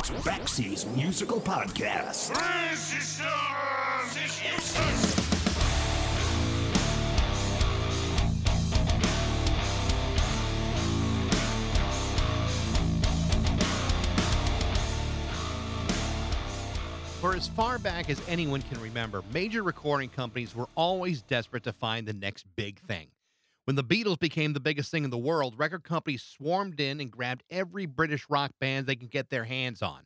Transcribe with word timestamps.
It's 0.00 0.08
Backseas 0.08 0.96
Musical 0.96 1.38
Podcast. 1.42 2.34
For 17.20 17.36
as 17.36 17.48
far 17.48 17.78
back 17.78 18.08
as 18.08 18.22
anyone 18.26 18.62
can 18.62 18.80
remember, 18.80 19.22
major 19.34 19.62
recording 19.62 20.08
companies 20.08 20.54
were 20.54 20.68
always 20.76 21.20
desperate 21.20 21.64
to 21.64 21.74
find 21.74 22.08
the 22.08 22.14
next 22.14 22.46
big 22.56 22.78
thing. 22.78 23.08
When 23.64 23.76
the 23.76 23.84
Beatles 23.84 24.18
became 24.18 24.52
the 24.52 24.60
biggest 24.60 24.90
thing 24.90 25.04
in 25.04 25.10
the 25.10 25.18
world, 25.18 25.58
record 25.58 25.84
companies 25.84 26.22
swarmed 26.22 26.80
in 26.80 27.00
and 27.00 27.10
grabbed 27.10 27.44
every 27.50 27.86
British 27.86 28.26
rock 28.28 28.52
band 28.60 28.86
they 28.86 28.96
can 28.96 29.08
get 29.08 29.30
their 29.30 29.44
hands 29.44 29.82
on. 29.82 30.02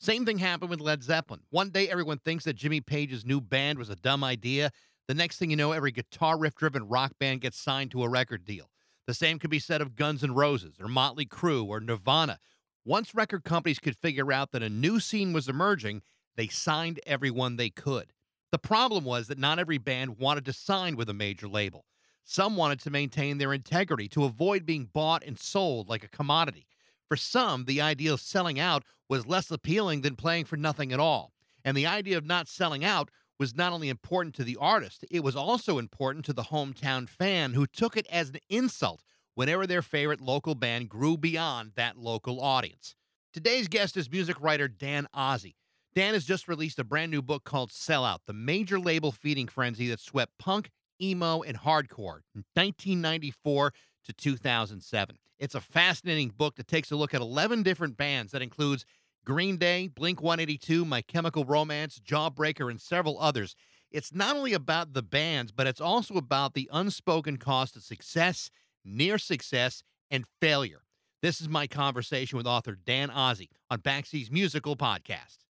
Same 0.00 0.26
thing 0.26 0.38
happened 0.38 0.70
with 0.70 0.80
Led 0.80 1.02
Zeppelin. 1.02 1.40
One 1.50 1.70
day, 1.70 1.88
everyone 1.88 2.18
thinks 2.18 2.44
that 2.44 2.56
Jimmy 2.56 2.80
Page's 2.80 3.24
new 3.24 3.40
band 3.40 3.78
was 3.78 3.88
a 3.88 3.96
dumb 3.96 4.22
idea. 4.22 4.70
The 5.08 5.14
next 5.14 5.38
thing 5.38 5.50
you 5.50 5.56
know, 5.56 5.72
every 5.72 5.92
guitar 5.92 6.36
riff 6.36 6.54
driven 6.54 6.88
rock 6.88 7.12
band 7.18 7.40
gets 7.40 7.58
signed 7.58 7.92
to 7.92 8.02
a 8.02 8.08
record 8.08 8.44
deal. 8.44 8.70
The 9.06 9.14
same 9.14 9.38
could 9.38 9.50
be 9.50 9.60
said 9.60 9.80
of 9.80 9.94
Guns 9.94 10.22
N' 10.24 10.34
Roses 10.34 10.74
or 10.80 10.88
Motley 10.88 11.26
Crue 11.26 11.66
or 11.66 11.80
Nirvana. 11.80 12.38
Once 12.84 13.14
record 13.14 13.44
companies 13.44 13.78
could 13.78 13.96
figure 13.96 14.32
out 14.32 14.52
that 14.52 14.62
a 14.62 14.68
new 14.68 15.00
scene 15.00 15.32
was 15.32 15.48
emerging, 15.48 16.02
they 16.36 16.48
signed 16.48 17.00
everyone 17.06 17.56
they 17.56 17.70
could. 17.70 18.12
The 18.52 18.58
problem 18.58 19.04
was 19.04 19.28
that 19.28 19.38
not 19.38 19.58
every 19.58 19.78
band 19.78 20.18
wanted 20.18 20.44
to 20.44 20.52
sign 20.52 20.96
with 20.96 21.08
a 21.08 21.14
major 21.14 21.48
label. 21.48 21.84
Some 22.28 22.56
wanted 22.56 22.80
to 22.80 22.90
maintain 22.90 23.38
their 23.38 23.52
integrity 23.52 24.08
to 24.08 24.24
avoid 24.24 24.66
being 24.66 24.90
bought 24.92 25.22
and 25.24 25.38
sold 25.38 25.88
like 25.88 26.02
a 26.02 26.08
commodity. 26.08 26.66
For 27.08 27.16
some, 27.16 27.66
the 27.66 27.80
idea 27.80 28.12
of 28.12 28.20
selling 28.20 28.58
out 28.58 28.82
was 29.08 29.28
less 29.28 29.48
appealing 29.48 30.00
than 30.00 30.16
playing 30.16 30.46
for 30.46 30.56
nothing 30.56 30.92
at 30.92 30.98
all. 30.98 31.32
And 31.64 31.76
the 31.76 31.86
idea 31.86 32.18
of 32.18 32.26
not 32.26 32.48
selling 32.48 32.84
out 32.84 33.12
was 33.38 33.54
not 33.54 33.72
only 33.72 33.88
important 33.88 34.34
to 34.34 34.44
the 34.44 34.56
artist, 34.56 35.04
it 35.08 35.22
was 35.22 35.36
also 35.36 35.78
important 35.78 36.24
to 36.24 36.32
the 36.32 36.44
hometown 36.44 37.08
fan 37.08 37.52
who 37.52 37.64
took 37.64 37.96
it 37.96 38.08
as 38.10 38.30
an 38.30 38.38
insult 38.48 39.04
whenever 39.36 39.64
their 39.64 39.82
favorite 39.82 40.20
local 40.20 40.56
band 40.56 40.88
grew 40.88 41.16
beyond 41.16 41.72
that 41.76 41.96
local 41.96 42.40
audience. 42.40 42.96
Today's 43.32 43.68
guest 43.68 43.96
is 43.96 44.10
music 44.10 44.40
writer 44.40 44.66
Dan 44.66 45.06
Ozzi. 45.14 45.54
Dan 45.94 46.14
has 46.14 46.24
just 46.24 46.48
released 46.48 46.80
a 46.80 46.84
brand 46.84 47.12
new 47.12 47.22
book 47.22 47.44
called 47.44 47.70
Sellout, 47.70 48.18
the 48.26 48.32
major 48.32 48.80
label 48.80 49.12
feeding 49.12 49.46
frenzy 49.46 49.88
that 49.88 50.00
swept 50.00 50.32
punk, 50.38 50.70
emo, 51.00 51.42
and 51.42 51.58
hardcore 51.58 52.20
from 52.32 52.44
1994 52.54 53.72
to 54.04 54.12
2007. 54.12 55.18
It's 55.38 55.54
a 55.54 55.60
fascinating 55.60 56.30
book 56.30 56.56
that 56.56 56.68
takes 56.68 56.90
a 56.90 56.96
look 56.96 57.12
at 57.12 57.20
11 57.20 57.62
different 57.62 57.96
bands 57.96 58.32
that 58.32 58.42
includes 58.42 58.86
Green 59.24 59.56
Day, 59.56 59.88
Blink 59.88 60.22
182, 60.22 60.84
My 60.84 61.02
Chemical 61.02 61.44
Romance, 61.44 62.00
Jawbreaker, 62.00 62.70
and 62.70 62.80
several 62.80 63.20
others. 63.20 63.56
It's 63.90 64.14
not 64.14 64.36
only 64.36 64.52
about 64.52 64.94
the 64.94 65.02
bands, 65.02 65.52
but 65.52 65.66
it's 65.66 65.80
also 65.80 66.14
about 66.14 66.54
the 66.54 66.70
unspoken 66.72 67.36
cost 67.36 67.76
of 67.76 67.82
success, 67.82 68.50
near 68.84 69.18
success, 69.18 69.82
and 70.10 70.24
failure. 70.40 70.82
This 71.22 71.40
is 71.40 71.48
my 71.48 71.66
conversation 71.66 72.36
with 72.36 72.46
author 72.46 72.76
Dan 72.76 73.08
Ozzi 73.08 73.48
on 73.70 73.80
Backseas 73.80 74.30
Musical 74.30 74.76
Podcast. 74.76 75.45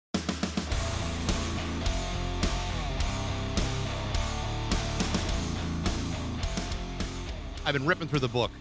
I've 7.72 7.80
been 7.80 7.88
ripping 7.88 8.10
through 8.10 8.20
the 8.20 8.28
book 8.28 8.52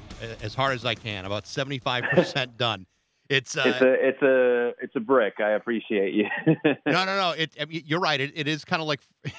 as 0.41 0.55
hard 0.55 0.72
as 0.72 0.84
I 0.84 0.94
can, 0.94 1.25
about 1.25 1.42
75% 1.47 2.56
done. 2.56 2.86
It's 3.28 3.56
uh, 3.56 3.62
it's 3.66 3.80
a 3.80 4.08
it's 4.08 4.22
a 4.22 4.72
it's 4.80 4.94
a 4.94 5.00
brick. 5.00 5.41
I 5.41 5.50
appreciate 5.50 6.14
you. 6.14 6.27
no, 6.47 6.55
no, 6.86 7.05
no. 7.05 7.34
It, 7.36 7.50
I 7.61 7.64
mean, 7.64 7.83
you're 7.86 7.98
right. 7.98 8.20
It, 8.20 8.31
it 8.36 8.47
is 8.47 8.64
kind 8.64 8.81
of 8.81 8.86
like 8.86 9.00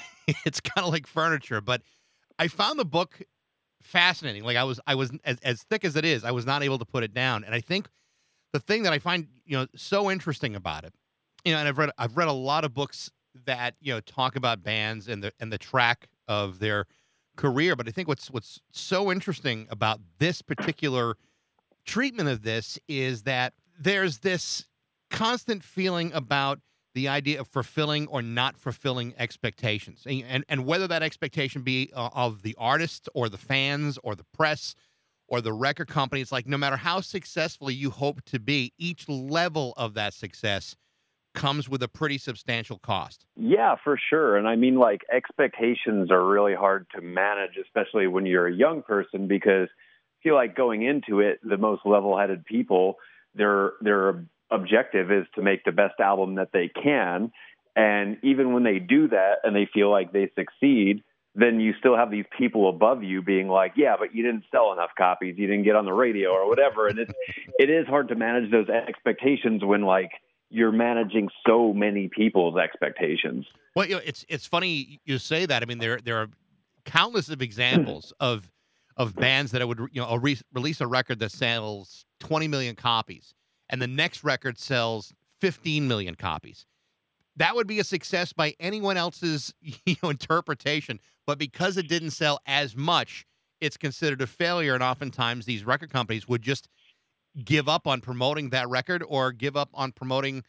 it's 0.46 0.59
kind 0.59 0.86
of 0.86 0.92
like 0.92 1.08
furniture, 1.08 1.62
but 1.62 1.84
I 2.38 2.50
found 2.50 2.80
the 2.80 2.86
book 2.86 3.22
fascinating. 3.82 4.44
Like 4.44 4.58
I 4.58 4.66
was, 4.66 4.82
I 4.86 4.96
was 4.96 5.12
as, 5.24 5.40
as 5.40 5.64
thick 5.64 5.86
as 5.86 5.96
it 5.96 6.03
is, 6.03 6.26
I 6.26 6.32
was 6.32 6.46
not 6.46 6.64
able 6.64 6.78
to 6.78 6.86
put 6.86 7.03
it 7.03 7.14
down. 7.14 7.46
And 7.46 7.56
I 7.56 7.62
think 7.62 7.88
the 8.52 8.59
thing 8.59 8.84
that 8.84 8.92
I 8.92 9.00
find 9.00 9.28
you 9.46 9.58
know 9.58 9.68
so 9.74 10.12
interesting 10.12 10.53
about 10.53 10.84
it, 10.84 10.94
you 11.46 11.53
know, 11.53 11.59
and 11.59 11.68
I've 11.70 11.78
read 11.78 11.92
I've 11.98 12.18
read 12.18 12.28
a 12.28 12.34
lot 12.34 12.66
of 12.66 12.74
books 12.74 13.09
that 13.46 13.76
you 13.80 13.94
know 13.94 14.02
talk 14.02 14.36
about 14.36 14.64
bands 14.64 15.08
and 15.08 15.24
the 15.24 15.32
and 15.40 15.50
the 15.50 15.58
track 15.58 16.09
of 16.28 16.59
their 16.59 16.88
career, 17.36 17.75
but 17.75 17.88
I 17.88 17.92
think 17.92 18.08
what's 18.08 18.30
what's 18.30 18.62
so 18.72 19.12
interesting 19.12 19.68
about 19.69 20.00
this 20.19 20.42
particular 20.42 21.16
treatment 21.86 22.30
of 22.30 22.44
this 22.44 22.78
is 22.88 23.24
that 23.24 23.53
there's 23.80 24.19
this 24.19 24.66
constant 25.09 25.64
feeling 25.64 26.14
about 26.14 26.59
the 26.94 27.08
idea 27.08 27.40
of 27.40 27.47
fulfilling 27.47 28.08
or 28.08 28.22
not 28.22 28.58
fulfilling 28.58 29.14
expectations 29.18 30.03
and 30.06 30.24
and, 30.28 30.46
and 30.50 30.66
whether 30.66 30.88
that 30.88 31.03
expectation 31.03 31.62
be 31.62 31.90
uh, 31.96 32.09
of 32.14 32.41
the 32.41 32.56
artist 32.58 33.08
or 33.14 33.30
the 33.30 33.38
fans 33.38 33.97
or 34.03 34.16
the 34.16 34.25
press 34.34 34.75
or 35.28 35.41
the 35.41 35.53
record 35.53 35.88
company 35.88 36.22
it's 36.22 36.31
like 36.31 36.47
no 36.47 36.58
matter 36.58 36.75
how 36.75 37.00
successful 37.00 37.72
you 37.72 37.90
hope 37.90 38.22
to 38.25 38.40
be 38.40 38.74
each 38.78 39.08
level 39.08 39.74
of 39.78 39.94
that 39.94 40.14
success 40.14 40.75
comes 41.34 41.69
with 41.69 41.81
a 41.81 41.88
pretty 41.88 42.18
substantial 42.18 42.78
cost 42.78 43.25
yeah, 43.44 43.75
for 43.84 44.00
sure. 44.09 44.38
And 44.38 44.47
I 44.47 44.56
mean, 44.56 44.75
like 44.75 45.02
expectations 45.12 46.12
are 46.12 46.24
really 46.24 46.53
hard 46.53 46.86
to 46.96 47.02
manage, 47.02 47.58
especially 47.59 48.06
when 48.06 48.28
you're 48.28 48.47
a 48.47 48.53
young 48.53 48.84
person, 48.84 49.28
because 49.28 49.68
I 49.68 50.18
feel 50.22 50.36
like 50.36 50.56
going 50.56 50.84
into 50.84 51.22
it, 51.22 51.40
the 51.44 51.58
most 51.58 51.81
level-headed 51.84 52.46
people, 52.46 52.97
their 53.34 53.72
their 53.81 54.24
objective 54.52 55.12
is 55.12 55.25
to 55.34 55.41
make 55.41 55.64
the 55.64 55.72
best 55.72 56.00
album 56.00 56.36
that 56.36 56.50
they 56.53 56.68
can. 56.70 57.31
And 57.75 58.18
even 58.22 58.53
when 58.53 58.64
they 58.64 58.78
do 58.78 59.08
that 59.08 59.38
and 59.44 59.56
they 59.56 59.68
feel 59.74 59.90
like 59.90 60.12
they 60.12 60.30
succeed, 60.36 61.03
then 61.34 61.59
you 61.59 61.74
still 61.80 61.96
have 61.96 62.12
these 62.12 62.25
people 62.38 62.70
above 62.70 63.02
you 63.02 63.24
being 63.24 63.47
like, 63.47 63.74
yeah, 63.75 63.96
but 63.97 64.14
you 64.14 64.24
didn't 64.24 64.44
sell 64.52 64.72
enough 64.72 64.91
copies, 64.96 65.36
you 65.38 65.47
didn't 65.47 65.64
get 65.64 65.75
on 65.75 65.86
the 65.86 65.94
radio 65.94 66.30
or 66.30 66.47
whatever. 66.47 66.88
And 66.88 67.00
it's 67.00 67.14
it 67.58 67.72
is 67.72 67.88
hard 67.88 68.09
to 68.09 68.16
manage 68.16 68.52
those 68.52 68.70
expectations 68.70 69.64
when 69.64 69.81
like 69.81 70.12
you're 70.52 70.72
managing 70.72 71.30
so 71.48 71.74
many 71.74 72.10
people's 72.10 72.58
expectations. 72.58 73.46
Well, 73.76 73.88
you 73.88 73.96
know, 73.96 74.02
it's 74.06 74.26
it's 74.30 74.46
funny 74.46 75.00
you 75.06 75.18
say 75.18 75.46
that. 75.46 75.64
I 75.64 75.66
mean, 75.66 75.80
there 75.80 75.98
there 75.98 76.18
are 76.18 76.28
countless 76.86 77.30
of 77.30 77.42
examples 77.42 78.14
of 78.20 78.52
of 78.98 79.16
bands 79.16 79.52
that 79.52 79.66
would 79.68 79.80
you 79.92 80.02
know 80.02 80.16
re- 80.18 80.40
release 80.54 80.82
a 80.82 80.88
record 80.88 81.20
that 81.20 81.32
sells 81.32 82.06
20 82.20 82.48
million 82.50 82.76
copies, 82.76 83.34
and 83.70 83.82
the 83.82 83.88
next 83.88 84.24
record 84.24 84.60
sells 84.60 85.14
15 85.40 85.88
million 85.88 86.16
copies. 86.16 86.66
That 87.38 87.56
would 87.56 87.66
be 87.66 87.80
a 87.80 87.84
success 87.86 88.34
by 88.34 88.54
anyone 88.60 88.98
else's 88.98 89.54
you 89.62 89.96
know 90.04 90.10
interpretation, 90.10 91.00
but 91.26 91.40
because 91.40 91.78
it 91.78 91.88
didn't 91.88 92.12
sell 92.12 92.40
as 92.46 92.76
much, 92.76 93.26
it's 93.62 93.78
considered 93.78 94.22
a 94.22 94.28
failure. 94.28 94.74
And 94.74 94.84
oftentimes, 94.84 95.46
these 95.46 95.64
record 95.64 95.92
companies 95.92 96.28
would 96.28 96.42
just 96.42 96.68
give 97.44 97.69
up 97.69 97.88
on 97.88 98.02
promoting 98.02 98.50
that 98.50 98.69
record 98.69 99.03
or 99.08 99.31
give 99.31 99.56
up 99.56 99.69
on 99.74 99.92
promoting 99.92 100.44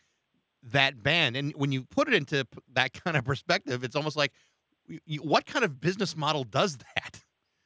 that 0.62 1.02
band. 1.02 1.36
And 1.36 1.52
when 1.56 1.72
you 1.72 1.84
put 1.84 2.08
it 2.08 2.14
into 2.14 2.46
that 2.72 2.92
kind 3.04 3.16
of 3.16 3.24
perspective, 3.24 3.84
it's 3.84 3.96
almost 3.96 4.16
like, 4.16 4.32
what 5.20 5.46
kind 5.46 5.64
of 5.64 5.80
business 5.80 6.16
model 6.16 6.44
does 6.44 6.78
that? 6.96 7.22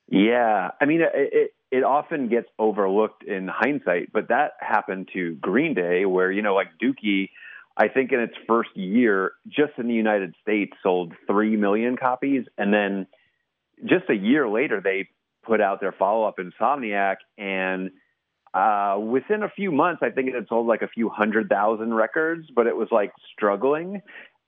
Yeah, 0.09 0.71
I 0.81 0.85
mean, 0.85 1.01
it, 1.01 1.11
it 1.15 1.51
it 1.73 1.83
often 1.83 2.29
gets 2.29 2.47
overlooked 2.59 3.25
in 3.25 3.49
hindsight, 3.49 4.13
but 4.13 4.29
that 4.29 4.53
happened 4.61 5.09
to 5.15 5.35
Green 5.37 5.75
Day, 5.75 6.05
where 6.05 6.31
you 6.31 6.43
know, 6.43 6.55
like 6.55 6.69
Dookie, 6.81 7.31
I 7.77 7.89
think 7.89 8.13
in 8.13 8.21
its 8.21 8.35
first 8.47 8.71
year, 8.77 9.33
just 9.49 9.73
in 9.79 9.89
the 9.89 9.95
United 9.95 10.35
States, 10.43 10.73
sold 10.83 11.13
three 11.27 11.57
million 11.57 11.97
copies, 11.97 12.45
and 12.57 12.73
then 12.73 13.07
just 13.85 14.09
a 14.09 14.15
year 14.15 14.49
later, 14.49 14.81
they 14.81 15.09
put 15.45 15.61
out 15.61 15.81
their 15.81 15.93
follow 15.93 16.25
up, 16.25 16.37
Insomniac, 16.39 17.17
and 17.37 17.91
uh, 18.55 18.99
within 18.99 19.43
a 19.43 19.51
few 19.51 19.71
months, 19.71 20.03
I 20.03 20.11
think 20.11 20.29
it 20.29 20.35
had 20.35 20.49
sold 20.49 20.67
like 20.67 20.83
a 20.83 20.89
few 20.89 21.09
hundred 21.09 21.49
thousand 21.49 21.93
records, 21.95 22.49
but 22.55 22.67
it 22.67 22.77
was 22.77 22.89
like 22.91 23.13
struggling. 23.33 24.03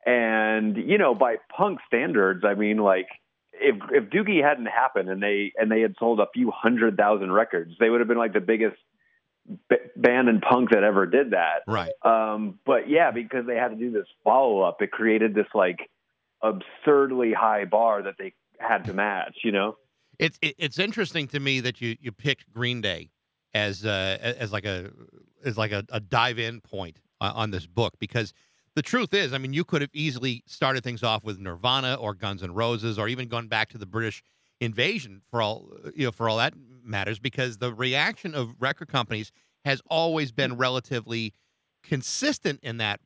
And 0.07 0.77
you 0.77 0.99
know, 0.99 1.15
by 1.15 1.37
punk 1.55 1.81
standards, 1.87 2.45
I 2.45 2.55
mean 2.55 2.79
like 2.79 3.09
if 3.53 3.77
if 3.91 4.11
Dookie 4.11 4.43
hadn't 4.43 4.67
happened 4.67 5.11
and 5.11 5.23
they 5.23 5.53
and 5.57 5.71
they 5.71 5.81
had 5.81 5.95
sold 5.99 6.21
a 6.21 6.27
few 6.33 6.51
hundred 6.51 6.97
thousand 6.97 7.33
records, 7.33 7.75
they 7.79 7.91
would 7.91 8.01
have 8.01 8.09
been 8.09 8.19
like 8.19 8.33
the 8.33 8.41
biggest 8.41 8.77
b- 9.69 9.77
band 9.97 10.29
in 10.29 10.41
punk 10.41 10.71
that 10.71 10.85
ever 10.85 11.07
did 11.07 11.33
that. 11.33 11.63
Right. 11.67 11.93
Um, 12.03 12.59
but 12.65 12.89
yeah, 12.89 13.11
because 13.11 13.47
they 13.47 13.57
had 13.57 13.69
to 13.69 13.77
do 13.77 13.91
this 13.91 14.07
follow 14.25 14.63
up, 14.63 14.81
it 14.81 14.91
created 14.91 15.35
this 15.35 15.49
like 15.55 15.91
absurdly 16.43 17.33
high 17.33 17.65
bar 17.65 18.03
that 18.03 18.15
they 18.19 18.33
had 18.59 18.85
to 18.85 18.95
match. 18.95 19.39
You 19.45 19.53
know. 19.53 19.77
It's 20.19 20.39
it, 20.41 20.55
it's 20.59 20.79
interesting 20.79 21.27
to 21.29 21.41
me 21.41 21.61
that 21.61 21.81
you 21.81 21.97
you 22.01 22.13
picked 22.13 22.51
Green 22.51 22.81
Day 22.81 23.11
as 23.55 23.85
uh, 23.85 24.19
as 24.21 24.53
like 24.53 24.65
a 24.65 24.91
as 25.45 25.57
like 25.57 25.73
a, 25.73 25.85
a 25.91 26.01
dive 26.01 26.39
in 26.39 26.61
point 26.61 27.01
on, 27.21 27.33
on 27.33 27.51
this 27.51 27.67
book 27.67 27.95
because 27.99 28.33
the 28.75 28.83
truth 28.83 29.13
is, 29.13 29.33
I 29.33 29.39
mean, 29.39 29.53
you 29.53 29.65
could 29.65 29.81
have 29.81 29.91
easily 29.93 30.45
started 30.47 30.85
things 30.85 31.03
off 31.03 31.25
with 31.25 31.41
Nirvana 31.41 31.95
or 31.95 32.15
Guns 32.15 32.43
N' 32.43 32.55
Roses 32.55 32.99
or 32.99 33.09
even 33.09 33.27
gone 33.27 33.49
back 33.49 33.71
to 33.71 33.79
the 33.79 33.87
British 33.87 34.23
invasion 34.61 35.23
for 35.31 35.41
all 35.41 35.71
you 35.95 36.07
know 36.07 36.13
for 36.13 36.29
all 36.29 36.37
that 36.37 36.55
matters 36.83 37.19
because 37.19 37.59
the 37.59 37.73
reaction 37.73 38.35
of 38.35 38.55
record 38.61 38.89
companies 38.89 39.31
has 39.65 39.83
always 39.89 40.33
been 40.33 40.57
relatively 40.57 41.33
consistent 41.83 42.61
in 42.63 42.79
that 42.79 43.01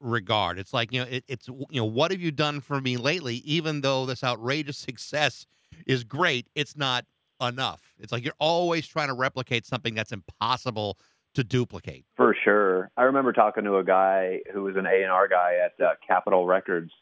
regard. 0.00 0.58
It's 0.58 0.72
like 0.72 0.92
you 0.92 1.00
know, 1.00 1.06
it, 1.10 1.24
it's 1.28 1.48
you 1.48 1.80
know, 1.80 1.84
what 1.84 2.10
have 2.10 2.20
you 2.20 2.30
done 2.30 2.60
for 2.60 2.80
me 2.80 2.96
lately? 2.96 3.36
Even 3.36 3.80
though 3.80 4.06
this 4.06 4.22
outrageous 4.22 4.76
success 4.90 5.46
is 5.86 6.04
great, 6.04 6.48
it's 6.54 6.76
not 6.76 7.04
enough. 7.40 7.82
It's 7.98 8.12
like 8.12 8.24
you're 8.24 8.34
always 8.38 8.86
trying 8.86 9.08
to 9.08 9.14
replicate 9.14 9.66
something 9.66 9.94
that's 9.94 10.12
impossible 10.12 10.98
to 11.34 11.44
duplicate. 11.44 12.04
For 12.16 12.36
sure. 12.44 12.90
I 12.96 13.02
remember 13.02 13.32
talking 13.32 13.64
to 13.64 13.76
a 13.76 13.84
guy 13.84 14.40
who 14.52 14.62
was 14.62 14.76
an 14.76 14.86
A&R 14.86 15.28
guy 15.28 15.56
at 15.64 15.84
uh, 15.84 15.94
Capitol 16.06 16.46
Records 16.46 16.92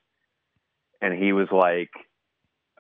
and 1.00 1.12
he 1.12 1.32
was 1.32 1.48
like 1.50 1.90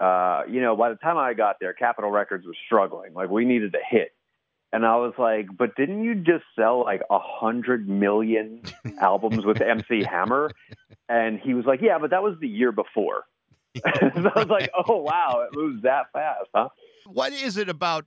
uh, 0.00 0.42
you 0.48 0.60
know, 0.60 0.74
by 0.74 0.88
the 0.88 0.96
time 0.96 1.16
I 1.16 1.32
got 1.32 1.56
there, 1.60 1.72
Capitol 1.72 2.10
Records 2.10 2.44
was 2.44 2.56
struggling. 2.66 3.14
Like 3.14 3.30
we 3.30 3.44
needed 3.44 3.74
a 3.74 3.78
hit. 3.88 4.12
And 4.72 4.86
I 4.86 4.96
was 4.96 5.12
like, 5.18 5.46
but 5.56 5.76
didn't 5.76 6.02
you 6.02 6.14
just 6.14 6.44
sell 6.58 6.82
like 6.82 7.02
a 7.10 7.18
hundred 7.20 7.88
million 7.88 8.62
albums 9.00 9.44
with 9.44 9.60
MC 9.60 10.02
Hammer? 10.02 10.50
And 11.08 11.38
he 11.38 11.54
was 11.54 11.66
like, 11.66 11.80
yeah, 11.82 11.98
but 11.98 12.10
that 12.10 12.22
was 12.22 12.36
the 12.40 12.48
year 12.48 12.72
before. 12.72 13.24
so 13.76 13.82
I 13.84 14.38
was 14.38 14.48
like, 14.48 14.70
oh 14.88 14.96
wow, 14.96 15.46
it 15.46 15.56
moves 15.56 15.82
that 15.82 16.06
fast, 16.12 16.48
huh? 16.54 16.68
What 17.06 17.32
is 17.32 17.56
it 17.56 17.68
about 17.68 18.06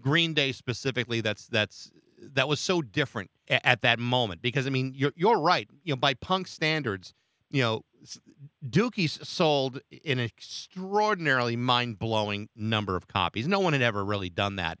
Green 0.00 0.34
Day 0.34 0.52
specifically 0.52 1.20
that's 1.20 1.46
that's 1.46 1.90
that 2.20 2.48
was 2.48 2.60
so 2.60 2.82
different 2.82 3.30
at, 3.48 3.64
at 3.64 3.82
that 3.82 3.98
moment? 3.98 4.42
Because 4.42 4.66
I 4.66 4.70
mean, 4.70 4.92
you're 4.94 5.12
you're 5.16 5.40
right. 5.40 5.68
You 5.84 5.92
know, 5.92 5.96
by 5.96 6.14
punk 6.14 6.48
standards, 6.48 7.14
you 7.50 7.62
know, 7.62 7.84
Dookies 8.64 9.24
sold 9.24 9.80
an 10.04 10.20
extraordinarily 10.20 11.56
mind 11.56 11.98
blowing 11.98 12.48
number 12.54 12.96
of 12.96 13.08
copies. 13.08 13.46
No 13.46 13.60
one 13.60 13.72
had 13.72 13.82
ever 13.82 14.04
really 14.04 14.30
done 14.30 14.56
that 14.56 14.78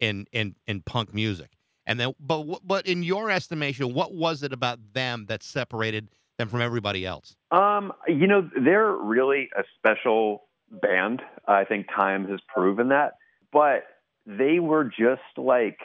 in 0.00 0.26
in 0.32 0.54
in 0.66 0.82
punk 0.82 1.14
music. 1.14 1.52
And 1.86 1.98
then, 1.98 2.14
but 2.20 2.44
but 2.64 2.86
in 2.86 3.02
your 3.02 3.30
estimation, 3.30 3.94
what 3.94 4.14
was 4.14 4.42
it 4.42 4.52
about 4.52 4.78
them 4.92 5.26
that 5.28 5.42
separated 5.42 6.10
them 6.36 6.48
from 6.48 6.60
everybody 6.60 7.06
else? 7.06 7.34
Um, 7.50 7.92
you 8.06 8.26
know, 8.26 8.48
they're 8.62 8.92
really 8.92 9.48
a 9.56 9.62
special 9.78 10.47
band. 10.70 11.22
I 11.46 11.64
think 11.64 11.86
time 11.94 12.28
has 12.28 12.40
proven 12.52 12.88
that. 12.88 13.14
But 13.52 13.84
they 14.26 14.58
were 14.58 14.84
just 14.84 15.22
like, 15.36 15.78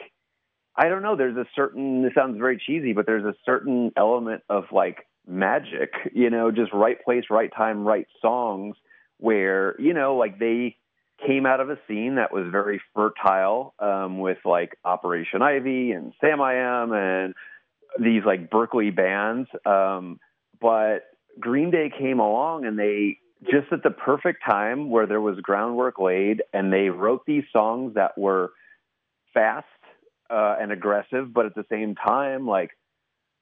I 0.76 0.88
don't 0.88 1.02
know. 1.02 1.16
There's 1.16 1.36
a 1.36 1.46
certain. 1.54 2.02
This 2.02 2.14
sounds 2.14 2.38
very 2.38 2.60
cheesy, 2.64 2.92
but 2.92 3.06
there's 3.06 3.24
a 3.24 3.34
certain 3.46 3.92
element 3.96 4.42
of 4.48 4.64
like 4.72 5.06
magic. 5.26 5.92
You 6.12 6.30
know, 6.30 6.50
just 6.50 6.72
right 6.72 7.02
place, 7.02 7.24
right 7.30 7.50
time, 7.54 7.86
right 7.86 8.06
songs. 8.20 8.76
Where 9.18 9.80
you 9.80 9.94
know, 9.94 10.16
like 10.16 10.38
they 10.38 10.76
came 11.24 11.46
out 11.46 11.60
of 11.60 11.70
a 11.70 11.78
scene 11.86 12.16
that 12.16 12.32
was 12.32 12.46
very 12.50 12.80
fertile 12.94 13.74
um, 13.78 14.18
with 14.18 14.38
like 14.44 14.76
Operation 14.84 15.42
Ivy 15.42 15.92
and 15.92 16.12
Samiam 16.22 16.92
and 16.92 17.34
these 17.98 18.24
like 18.26 18.50
Berkeley 18.50 18.90
bands. 18.90 19.48
Um, 19.64 20.18
but 20.60 21.04
Green 21.38 21.70
Day 21.70 21.90
came 21.96 22.20
along 22.20 22.64
and 22.66 22.78
they 22.78 23.18
just 23.50 23.72
at 23.72 23.82
the 23.82 23.90
perfect 23.90 24.42
time 24.48 24.90
where 24.90 25.06
there 25.06 25.20
was 25.20 25.38
groundwork 25.40 25.98
laid 25.98 26.42
and 26.52 26.72
they 26.72 26.88
wrote 26.88 27.22
these 27.26 27.44
songs 27.52 27.94
that 27.94 28.16
were 28.16 28.52
fast 29.32 29.66
uh, 30.30 30.56
and 30.60 30.72
aggressive, 30.72 31.32
but 31.32 31.46
at 31.46 31.54
the 31.54 31.64
same 31.70 31.94
time, 31.94 32.46
like 32.46 32.70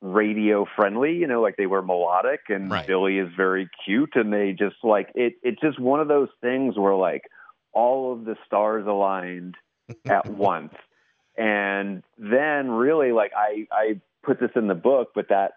radio 0.00 0.66
friendly, 0.76 1.14
you 1.14 1.26
know, 1.26 1.40
like 1.40 1.56
they 1.56 1.66
were 1.66 1.82
melodic 1.82 2.40
and 2.48 2.70
Right. 2.70 2.86
Billy 2.86 3.18
is 3.18 3.28
very 3.36 3.68
cute 3.84 4.14
and 4.14 4.32
they 4.32 4.52
just 4.52 4.76
like 4.82 5.10
it 5.14 5.34
it's 5.42 5.60
just 5.60 5.78
one 5.78 6.00
of 6.00 6.08
those 6.08 6.28
things 6.40 6.76
where 6.76 6.94
like 6.94 7.22
all 7.72 8.12
of 8.12 8.24
the 8.24 8.36
stars 8.46 8.84
aligned 8.86 9.54
at 10.08 10.28
once. 10.28 10.74
And 11.36 12.02
then 12.18 12.70
really 12.70 13.12
like 13.12 13.32
I 13.36 13.66
I 13.70 14.00
put 14.22 14.40
this 14.40 14.50
in 14.56 14.66
the 14.66 14.74
book, 14.74 15.10
but 15.14 15.28
that 15.28 15.52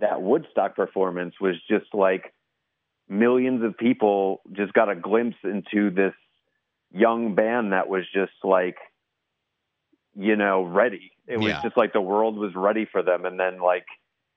that 0.00 0.20
Woodstock 0.20 0.76
performance 0.76 1.34
was 1.40 1.54
just 1.68 1.94
like 1.94 2.32
millions 3.10 3.62
of 3.64 3.76
people 3.76 4.40
just 4.52 4.72
got 4.72 4.88
a 4.88 4.94
glimpse 4.94 5.36
into 5.42 5.90
this 5.90 6.14
young 6.92 7.34
band 7.34 7.72
that 7.72 7.88
was 7.88 8.04
just 8.14 8.32
like 8.44 8.76
you 10.14 10.36
know 10.36 10.62
ready 10.62 11.12
it 11.26 11.36
was 11.36 11.50
Yeah. 11.52 11.60
just 11.62 11.76
like 11.76 11.92
the 11.92 12.00
world 12.00 12.36
was 12.36 12.54
ready 12.54 12.84
for 12.90 13.02
them 13.02 13.24
and 13.24 13.38
then 13.38 13.60
like 13.60 13.86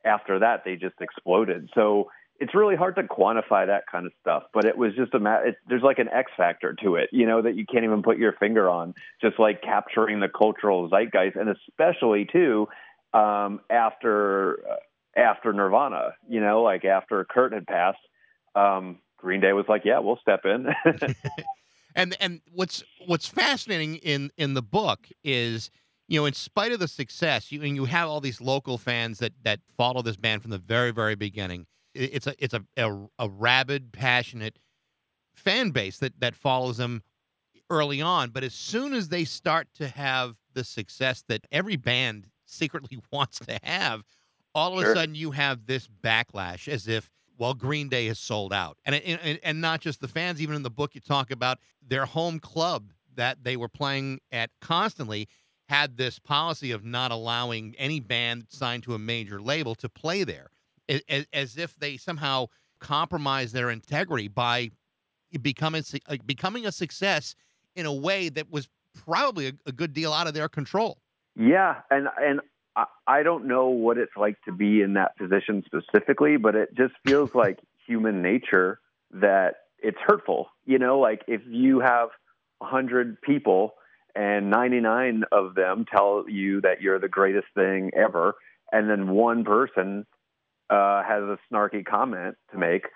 after 0.03 0.39
that 0.39 0.63
they 0.65 0.75
just 0.75 0.95
exploded 1.01 1.69
so 1.73 2.09
it's 2.39 2.53
really 2.55 2.75
hard 2.75 2.95
to 2.95 3.03
quantify 3.03 3.65
that 3.67 3.83
kind 3.91 4.05
of 4.05 4.11
stuff 4.21 4.43
but 4.53 4.65
it 4.65 4.77
was 4.77 4.93
just 4.95 5.13
a 5.13 5.19
ma- 5.19 5.41
it, 5.43 5.55
there's 5.67 5.81
like 5.83 5.97
an 5.99 6.09
x 6.09 6.31
factor 6.37 6.73
to 6.83 6.95
it 6.95 7.09
you 7.11 7.25
know 7.25 7.41
that 7.41 7.55
you 7.55 7.65
can't 7.65 7.83
even 7.85 8.03
put 8.03 8.17
your 8.17 8.33
finger 8.33 8.69
on 8.69 8.93
just 9.21 9.39
like 9.39 9.61
capturing 9.61 10.19
the 10.19 10.29
cultural 10.29 10.89
zeitgeist 10.89 11.35
and 11.35 11.49
especially 11.49 12.25
too 12.31 12.67
um 13.13 13.59
after 13.71 14.59
uh, 14.69 14.75
after 15.19 15.53
nirvana 15.53 16.13
you 16.27 16.39
know 16.41 16.61
like 16.61 16.85
after 16.85 17.23
kurt 17.23 17.51
had 17.53 17.65
passed 17.65 17.99
um 18.55 18.99
green 19.17 19.41
day 19.41 19.53
was 19.53 19.65
like 19.67 19.83
yeah 19.85 19.99
we'll 19.99 20.19
step 20.21 20.41
in 20.45 20.67
And 21.95 22.15
and 22.19 22.41
what's 22.51 22.83
what's 23.05 23.27
fascinating 23.27 23.95
in 23.97 24.31
in 24.37 24.53
the 24.53 24.61
book 24.61 25.09
is 25.23 25.69
you 26.07 26.19
know 26.19 26.25
in 26.25 26.33
spite 26.33 26.71
of 26.71 26.79
the 26.79 26.87
success 26.87 27.51
you 27.51 27.61
and 27.61 27.75
you 27.75 27.85
have 27.85 28.09
all 28.09 28.21
these 28.21 28.41
local 28.41 28.77
fans 28.77 29.19
that 29.19 29.33
that 29.43 29.59
follow 29.77 30.01
this 30.01 30.17
band 30.17 30.41
from 30.41 30.51
the 30.51 30.57
very 30.57 30.91
very 30.91 31.15
beginning. 31.15 31.67
It's 31.93 32.27
a 32.27 32.33
it's 32.43 32.53
a 32.53 32.63
a, 32.77 33.07
a 33.19 33.29
rabid 33.29 33.93
passionate 33.93 34.57
fan 35.35 35.69
base 35.71 35.97
that 35.99 36.19
that 36.19 36.35
follows 36.35 36.77
them 36.77 37.03
early 37.69 38.01
on, 38.01 38.29
but 38.29 38.43
as 38.43 38.53
soon 38.53 38.93
as 38.93 39.09
they 39.09 39.23
start 39.23 39.67
to 39.75 39.87
have 39.87 40.37
the 40.53 40.63
success 40.63 41.23
that 41.27 41.47
every 41.51 41.75
band 41.75 42.27
secretly 42.45 42.99
wants 43.11 43.39
to 43.39 43.59
have, 43.63 44.03
all 44.53 44.77
of 44.77 44.85
a 44.85 44.93
sudden 44.93 45.15
you 45.15 45.31
have 45.31 45.65
this 45.65 45.87
backlash 45.87 46.67
as 46.67 46.87
if 46.87 47.09
well 47.37 47.53
Green 47.53 47.89
Day 47.89 48.07
has 48.07 48.19
sold 48.19 48.53
out. 48.53 48.77
And, 48.85 48.95
and 48.95 49.39
and 49.43 49.61
not 49.61 49.81
just 49.81 50.01
the 50.01 50.07
fans 50.07 50.41
even 50.41 50.55
in 50.55 50.63
the 50.63 50.69
book 50.69 50.95
you 50.95 51.01
talk 51.01 51.31
about 51.31 51.59
their 51.85 52.05
home 52.05 52.39
club 52.39 52.91
that 53.15 53.43
they 53.43 53.55
were 53.55 53.69
playing 53.69 54.19
at 54.31 54.49
constantly 54.61 55.27
had 55.69 55.97
this 55.97 56.19
policy 56.19 56.71
of 56.71 56.83
not 56.83 57.11
allowing 57.11 57.75
any 57.77 57.99
band 57.99 58.45
signed 58.49 58.83
to 58.83 58.93
a 58.93 58.99
major 58.99 59.41
label 59.41 59.75
to 59.75 59.89
play 59.89 60.23
there 60.23 60.49
as, 60.89 61.25
as 61.31 61.57
if 61.57 61.75
they 61.75 61.97
somehow 61.97 62.47
compromised 62.79 63.53
their 63.53 63.69
integrity 63.69 64.27
by 64.27 64.71
becoming 65.41 65.83
becoming 66.25 66.65
a 66.65 66.71
success 66.71 67.35
in 67.75 67.85
a 67.85 67.93
way 67.93 68.29
that 68.29 68.51
was 68.51 68.67
probably 68.93 69.47
a, 69.47 69.53
a 69.65 69.71
good 69.71 69.93
deal 69.93 70.13
out 70.13 70.27
of 70.27 70.33
their 70.33 70.49
control. 70.49 70.99
Yeah, 71.35 71.81
and 71.89 72.07
and 72.21 72.41
I, 72.75 72.85
I 73.07 73.23
don't 73.23 73.45
know 73.45 73.69
what 73.69 73.97
it's 73.97 74.15
like 74.15 74.41
to 74.45 74.51
be 74.51 74.81
in 74.81 74.93
that 74.93 75.17
position 75.17 75.63
specifically, 75.65 76.37
but 76.37 76.55
it 76.55 76.75
just 76.75 76.93
feels 77.05 77.29
like 77.35 77.59
human 77.85 78.21
nature 78.21 78.79
that 79.11 79.55
it's 79.79 79.97
hurtful. 80.05 80.47
You 80.65 80.79
know, 80.79 80.99
like 80.99 81.23
if 81.27 81.41
you 81.47 81.79
have 81.79 82.09
a 82.61 82.65
hundred 82.65 83.21
people 83.21 83.73
and 84.15 84.49
ninety 84.49 84.79
nine 84.79 85.23
of 85.31 85.55
them 85.55 85.85
tell 85.85 86.25
you 86.27 86.61
that 86.61 86.81
you're 86.81 86.99
the 86.99 87.09
greatest 87.09 87.47
thing 87.55 87.91
ever, 87.95 88.35
and 88.71 88.89
then 88.89 89.09
one 89.09 89.43
person 89.43 90.05
uh, 90.69 91.03
has 91.03 91.23
a 91.23 91.37
snarky 91.51 91.85
comment 91.85 92.35
to 92.51 92.57
make. 92.57 92.87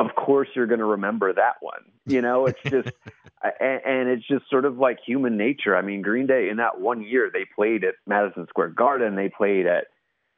Of 0.00 0.14
course, 0.16 0.48
you're 0.54 0.66
going 0.66 0.78
to 0.78 0.86
remember 0.86 1.30
that 1.30 1.56
one. 1.60 1.82
You 2.06 2.22
know, 2.22 2.46
it's 2.46 2.62
just 2.64 2.88
and, 3.60 3.80
and 3.84 4.08
it's 4.08 4.26
just 4.26 4.48
sort 4.48 4.64
of 4.64 4.78
like 4.78 4.98
human 5.04 5.36
nature. 5.36 5.76
I 5.76 5.82
mean, 5.82 6.00
Green 6.00 6.26
Day 6.26 6.48
in 6.48 6.56
that 6.56 6.80
one 6.80 7.02
year 7.02 7.30
they 7.30 7.44
played 7.54 7.84
at 7.84 7.96
Madison 8.06 8.46
Square 8.48 8.70
Garden, 8.70 9.14
they 9.14 9.28
played 9.28 9.66
at 9.66 9.88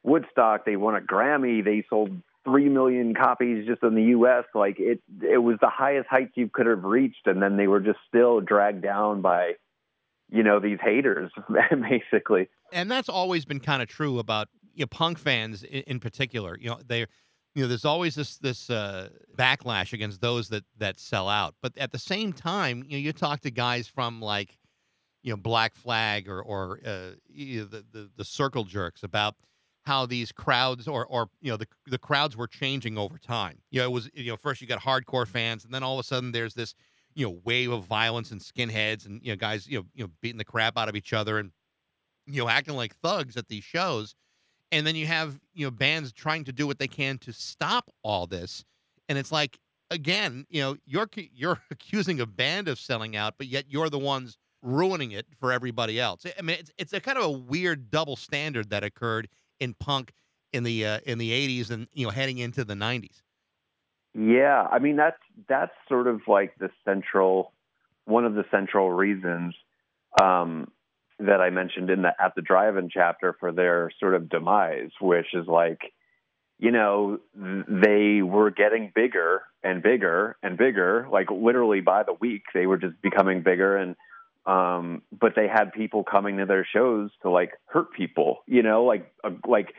Woodstock, 0.03 0.65
they 0.65 0.75
won 0.75 0.97
a 0.97 0.99
Grammy, 0.99 1.63
they 1.63 1.85
sold 1.89 2.11
three 2.43 2.67
million 2.67 3.15
copies 3.15 3.65
just 3.65 3.81
in 3.83 3.95
the 3.95 4.03
U.S. 4.03 4.43
Like 4.53 4.75
it, 4.79 5.01
it 5.21 5.37
was 5.37 5.55
the 5.61 5.69
highest 5.69 6.09
heights 6.09 6.33
you 6.35 6.49
could 6.53 6.65
have 6.65 6.83
reached, 6.83 7.25
and 7.25 7.41
then 7.41 7.55
they 7.55 7.67
were 7.67 7.79
just 7.79 7.99
still 8.09 8.41
dragged 8.41 8.81
down 8.81 9.21
by, 9.21 9.53
you 10.29 10.43
know, 10.43 10.59
these 10.59 10.79
haters, 10.83 11.31
basically. 11.89 12.49
and 12.73 12.91
that's 12.91 13.07
always 13.07 13.45
been 13.45 13.61
kind 13.61 13.81
of 13.81 13.87
true 13.87 14.19
about 14.19 14.49
you 14.73 14.83
know, 14.83 14.87
punk 14.87 15.19
fans 15.19 15.63
in, 15.63 15.83
in 15.83 15.99
particular. 16.01 16.57
You 16.59 16.71
know, 16.71 16.79
they, 16.85 17.05
you 17.55 17.63
know, 17.63 17.67
there's 17.67 17.85
always 17.85 18.15
this 18.15 18.37
this 18.37 18.69
uh, 18.69 19.09
backlash 19.37 19.93
against 19.93 20.21
those 20.21 20.49
that 20.49 20.63
that 20.77 20.99
sell 20.99 21.29
out. 21.29 21.55
But 21.61 21.77
at 21.77 21.91
the 21.91 21.99
same 21.99 22.33
time, 22.33 22.83
you 22.87 22.97
know, 22.97 23.01
you 23.01 23.13
talk 23.13 23.41
to 23.41 23.51
guys 23.51 23.87
from 23.87 24.21
like, 24.21 24.57
you 25.21 25.31
know, 25.31 25.37
Black 25.37 25.75
Flag 25.75 26.27
or 26.27 26.41
or 26.41 26.79
uh, 26.85 27.11
you 27.27 27.61
know, 27.61 27.65
the, 27.65 27.85
the 27.91 28.09
the 28.17 28.25
Circle 28.25 28.63
Jerks 28.63 29.03
about 29.03 29.35
how 29.85 30.05
these 30.05 30.31
crowds 30.31 30.87
or 30.87 31.05
or 31.05 31.29
you 31.41 31.51
know 31.51 31.57
the 31.57 31.67
the 31.85 31.99
crowds 31.99 32.35
were 32.35 32.47
changing 32.47 32.97
over 32.97 33.17
time. 33.17 33.59
You 33.69 33.81
know, 33.81 33.85
it 33.85 33.91
was 33.91 34.09
you 34.13 34.31
know 34.31 34.37
first 34.37 34.61
you 34.61 34.67
got 34.67 34.81
hardcore 34.81 35.27
fans, 35.27 35.63
and 35.63 35.73
then 35.73 35.83
all 35.83 35.93
of 35.93 35.99
a 35.99 36.07
sudden 36.07 36.31
there's 36.31 36.55
this 36.55 36.73
you 37.13 37.27
know 37.27 37.39
wave 37.43 37.71
of 37.71 37.83
violence 37.83 38.31
and 38.31 38.41
skinheads 38.41 39.05
and 39.05 39.21
you 39.23 39.31
know 39.31 39.35
guys 39.35 39.67
you 39.67 39.79
know 39.79 39.85
you 39.93 40.03
know 40.03 40.11
beating 40.21 40.37
the 40.37 40.45
crap 40.45 40.77
out 40.77 40.89
of 40.89 40.95
each 40.95 41.13
other 41.13 41.37
and 41.37 41.51
you 42.25 42.41
know 42.41 42.49
acting 42.49 42.75
like 42.75 42.95
thugs 42.95 43.37
at 43.37 43.47
these 43.47 43.63
shows 43.63 44.15
and 44.73 44.85
then 44.87 44.95
you 44.95 45.05
have 45.05 45.39
you 45.53 45.65
know 45.65 45.71
bands 45.71 46.11
trying 46.11 46.43
to 46.43 46.51
do 46.51 46.67
what 46.67 46.79
they 46.79 46.87
can 46.87 47.17
to 47.19 47.31
stop 47.31 47.89
all 48.03 48.27
this 48.27 48.65
and 49.07 49.17
it's 49.17 49.31
like 49.31 49.59
again 49.89 50.45
you 50.49 50.61
know 50.61 50.75
you're 50.85 51.09
you're 51.33 51.61
accusing 51.71 52.19
a 52.19 52.25
band 52.25 52.67
of 52.67 52.79
selling 52.79 53.15
out 53.15 53.35
but 53.37 53.47
yet 53.47 53.65
you're 53.69 53.89
the 53.89 53.99
ones 53.99 54.37
ruining 54.61 55.11
it 55.11 55.25
for 55.39 55.51
everybody 55.51 55.99
else 55.99 56.25
i 56.37 56.41
mean 56.41 56.57
it's, 56.59 56.71
it's 56.77 56.93
a 56.93 56.99
kind 56.99 57.17
of 57.17 57.23
a 57.25 57.31
weird 57.31 57.91
double 57.91 58.15
standard 58.15 58.69
that 58.69 58.83
occurred 58.83 59.27
in 59.59 59.73
punk 59.73 60.13
in 60.53 60.63
the 60.63 60.85
uh, 60.85 60.99
in 61.05 61.17
the 61.17 61.31
80s 61.31 61.71
and 61.71 61.87
you 61.93 62.05
know 62.05 62.11
heading 62.11 62.37
into 62.37 62.63
the 62.63 62.75
90s. 62.75 63.21
Yeah, 64.13 64.67
I 64.71 64.79
mean 64.79 64.95
that's 64.95 65.17
that's 65.49 65.73
sort 65.89 66.07
of 66.07 66.21
like 66.27 66.55
the 66.59 66.69
central 66.85 67.51
one 68.05 68.25
of 68.25 68.35
the 68.35 68.45
central 68.51 68.91
reasons 68.91 69.55
um, 70.21 70.71
that 71.25 71.41
I 71.41 71.49
mentioned 71.49 71.89
in 71.89 72.03
the 72.03 72.13
at 72.19 72.35
the 72.35 72.41
drive-in 72.41 72.89
chapter 72.89 73.35
for 73.39 73.51
their 73.51 73.91
sort 73.99 74.15
of 74.15 74.29
demise, 74.29 74.91
which 74.99 75.33
is 75.33 75.47
like, 75.47 75.93
you 76.59 76.71
know, 76.71 77.19
they 77.35 78.21
were 78.21 78.51
getting 78.51 78.91
bigger 78.93 79.41
and 79.63 79.81
bigger 79.81 80.37
and 80.43 80.57
bigger, 80.57 81.07
like 81.11 81.29
literally 81.31 81.81
by 81.81 82.03
the 82.03 82.13
week 82.13 82.43
they 82.53 82.65
were 82.65 82.77
just 82.77 83.01
becoming 83.01 83.41
bigger 83.43 83.77
and 83.77 83.95
um 84.45 85.01
but 85.17 85.33
they 85.37 85.47
had 85.47 85.71
people 85.71 86.03
coming 86.03 86.37
to 86.37 86.45
their 86.45 86.65
shows 86.65 87.11
to 87.21 87.29
like 87.29 87.51
hurt 87.67 87.93
people, 87.93 88.43
you 88.47 88.61
know, 88.63 88.83
like 88.83 89.11
uh, 89.23 89.31
like 89.47 89.73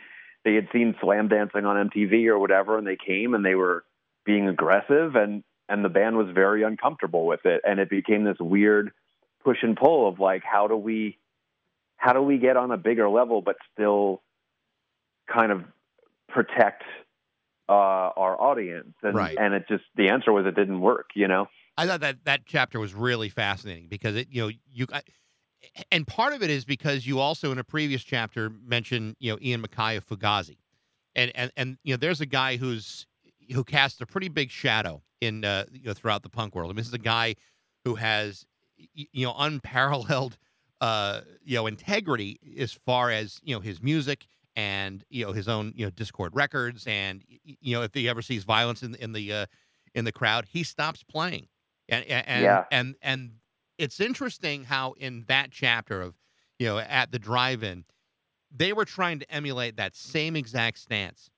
they 0.44 0.54
had 0.54 0.68
seen 0.72 0.94
slam 1.00 1.28
dancing 1.28 1.64
on 1.64 1.90
MTV 1.90 2.26
or 2.26 2.38
whatever 2.38 2.78
and 2.78 2.86
they 2.86 2.96
came 2.96 3.34
and 3.34 3.44
they 3.44 3.54
were 3.54 3.84
being 4.24 4.48
aggressive 4.48 5.16
and 5.16 5.44
and 5.68 5.84
the 5.84 5.88
band 5.88 6.16
was 6.16 6.28
very 6.34 6.62
uncomfortable 6.62 7.26
with 7.26 7.44
it. 7.46 7.62
And 7.64 7.80
it 7.80 7.88
became 7.88 8.24
this 8.24 8.36
weird 8.38 8.92
push 9.42 9.58
and 9.62 9.76
pull 9.76 10.08
of 10.08 10.18
like 10.18 10.42
how 10.42 10.68
do 10.68 10.76
we 10.76 11.18
how 11.96 12.12
do 12.12 12.22
we 12.22 12.38
get 12.38 12.56
on 12.56 12.70
a 12.70 12.76
bigger 12.76 13.08
level 13.08 13.40
but 13.42 13.56
still 13.72 14.22
kind 15.32 15.52
of 15.52 15.62
protect 16.28 16.82
uh, 17.68 17.72
our 17.72 18.40
audience 18.40 18.94
and 19.02 19.14
Right. 19.14 19.36
and 19.38 19.54
it 19.54 19.64
just 19.68 19.84
the 19.96 20.08
answer 20.08 20.32
was 20.32 20.46
it 20.46 20.54
didn't 20.54 20.80
work 20.80 21.10
you 21.14 21.28
know 21.28 21.46
I 21.76 21.86
thought 21.86 22.00
that 22.00 22.24
that 22.24 22.42
chapter 22.46 22.78
was 22.78 22.94
really 22.94 23.28
fascinating 23.28 23.88
because 23.88 24.14
it, 24.14 24.28
you 24.30 24.42
know, 24.42 24.50
you, 24.70 24.86
I, 24.92 25.02
and 25.90 26.06
part 26.06 26.32
of 26.32 26.42
it 26.42 26.50
is 26.50 26.64
because 26.64 27.06
you 27.06 27.18
also 27.18 27.50
in 27.50 27.58
a 27.58 27.64
previous 27.64 28.04
chapter 28.04 28.50
mentioned, 28.50 29.16
you 29.18 29.32
know, 29.32 29.38
Ian 29.42 29.62
MacKaye 29.62 29.96
of 29.96 30.06
Fugazi, 30.06 30.58
and 31.16 31.32
and 31.34 31.50
and 31.56 31.78
you 31.82 31.94
know, 31.94 31.96
there's 31.96 32.20
a 32.20 32.26
guy 32.26 32.56
who's 32.56 33.06
who 33.52 33.64
casts 33.64 34.00
a 34.00 34.06
pretty 34.06 34.28
big 34.28 34.50
shadow 34.50 35.02
in 35.20 35.44
uh, 35.44 35.64
you 35.72 35.86
know 35.86 35.94
throughout 35.94 36.22
the 36.22 36.28
punk 36.28 36.54
world. 36.54 36.70
I 36.70 36.72
mean, 36.72 36.76
this 36.76 36.86
is 36.86 36.94
a 36.94 36.98
guy 36.98 37.34
who 37.84 37.96
has 37.96 38.46
you 38.76 39.26
know 39.26 39.34
unparalleled 39.36 40.38
uh, 40.84 41.22
you 41.42 41.56
know 41.56 41.66
integrity 41.66 42.38
as 42.58 42.72
far 42.72 43.10
as 43.10 43.40
you 43.42 43.54
know 43.54 43.60
his 43.60 43.82
music 43.82 44.26
and 44.54 45.04
you 45.08 45.24
know 45.24 45.32
his 45.32 45.48
own 45.48 45.72
you 45.74 45.86
know 45.86 45.90
Dischord 45.90 46.30
records 46.34 46.86
and 46.86 47.24
you 47.26 47.74
know 47.74 47.82
if 47.82 47.94
he 47.94 48.06
ever 48.06 48.20
sees 48.20 48.44
violence 48.44 48.82
in 48.82 48.92
the 48.92 49.02
in 49.02 49.12
the 49.12 49.32
uh, 49.32 49.46
in 49.94 50.04
the 50.04 50.12
crowd, 50.12 50.44
he 50.50 50.62
stops 50.62 51.02
playing. 51.02 51.48
And 51.88 52.04
and 52.04 52.28
and, 52.28 52.44
Yeah. 52.44 52.64
and 52.70 52.96
and 53.00 53.32
it's 53.78 53.98
interesting 53.98 54.64
how 54.64 54.92
in 54.92 55.24
that 55.28 55.50
chapter 55.50 56.02
of 56.02 56.16
you 56.58 56.66
know 56.66 56.78
at 56.78 57.12
the 57.12 57.18
drive-in, 57.18 57.84
they 58.50 58.72
were 58.74 58.84
trying 58.84 59.18
to 59.20 59.30
emulate 59.30 59.76
that 59.76 59.96
same 59.96 60.36
exact 60.36 60.78
stance. 60.78 61.30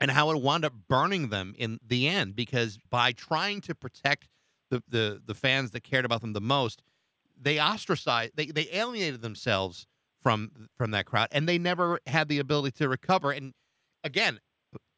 And 0.00 0.10
how 0.10 0.30
it 0.32 0.42
wound 0.42 0.64
up 0.64 0.74
burning 0.88 1.28
them 1.28 1.54
in 1.56 1.78
the 1.86 2.08
end 2.08 2.34
because 2.34 2.76
by 2.90 3.12
trying 3.12 3.60
to 3.62 3.74
protect 3.74 4.28
the, 4.68 4.82
the, 4.88 5.22
the 5.24 5.34
fans 5.34 5.70
that 5.70 5.84
cared 5.84 6.04
about 6.04 6.22
them 6.22 6.32
the 6.32 6.40
most, 6.40 6.82
they 7.42 7.60
ostracized, 7.60 8.32
they, 8.36 8.46
they 8.46 8.68
alienated 8.72 9.22
themselves 9.22 9.86
from 10.22 10.68
from 10.76 10.92
that 10.92 11.06
crowd, 11.06 11.28
and 11.32 11.48
they 11.48 11.58
never 11.58 11.98
had 12.06 12.28
the 12.28 12.38
ability 12.38 12.72
to 12.78 12.88
recover. 12.88 13.32
And 13.32 13.52
again, 14.04 14.40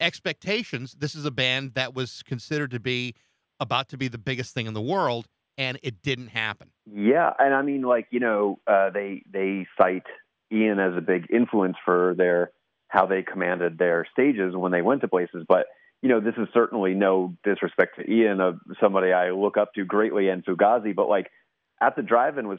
expectations. 0.00 0.96
This 0.98 1.14
is 1.14 1.24
a 1.24 1.30
band 1.30 1.74
that 1.74 1.94
was 1.94 2.22
considered 2.22 2.70
to 2.72 2.80
be 2.80 3.14
about 3.60 3.88
to 3.88 3.96
be 3.96 4.08
the 4.08 4.18
biggest 4.18 4.54
thing 4.54 4.66
in 4.66 4.74
the 4.74 4.82
world, 4.82 5.26
and 5.56 5.78
it 5.82 6.02
didn't 6.02 6.28
happen. 6.28 6.70
Yeah, 6.86 7.32
and 7.38 7.54
I 7.54 7.62
mean, 7.62 7.82
like 7.82 8.08
you 8.10 8.20
know, 8.20 8.58
uh, 8.66 8.90
they 8.90 9.22
they 9.30 9.66
cite 9.80 10.06
Ian 10.52 10.78
as 10.78 10.96
a 10.96 11.00
big 11.00 11.26
influence 11.32 11.76
for 11.84 12.14
their 12.16 12.50
how 12.88 13.06
they 13.06 13.22
commanded 13.22 13.78
their 13.78 14.06
stages 14.12 14.54
when 14.54 14.72
they 14.72 14.82
went 14.82 15.00
to 15.00 15.08
places. 15.08 15.44
But 15.48 15.66
you 16.02 16.08
know, 16.08 16.20
this 16.20 16.34
is 16.36 16.48
certainly 16.52 16.92
no 16.92 17.34
disrespect 17.44 17.96
to 17.96 18.10
Ian, 18.10 18.40
of 18.40 18.58
somebody 18.80 19.12
I 19.12 19.30
look 19.30 19.56
up 19.56 19.72
to 19.74 19.84
greatly, 19.84 20.28
and 20.28 20.44
Fugazi. 20.44 20.94
But 20.94 21.08
like 21.08 21.30
at 21.84 21.96
the 21.96 22.02
drive-in 22.02 22.48
was 22.48 22.58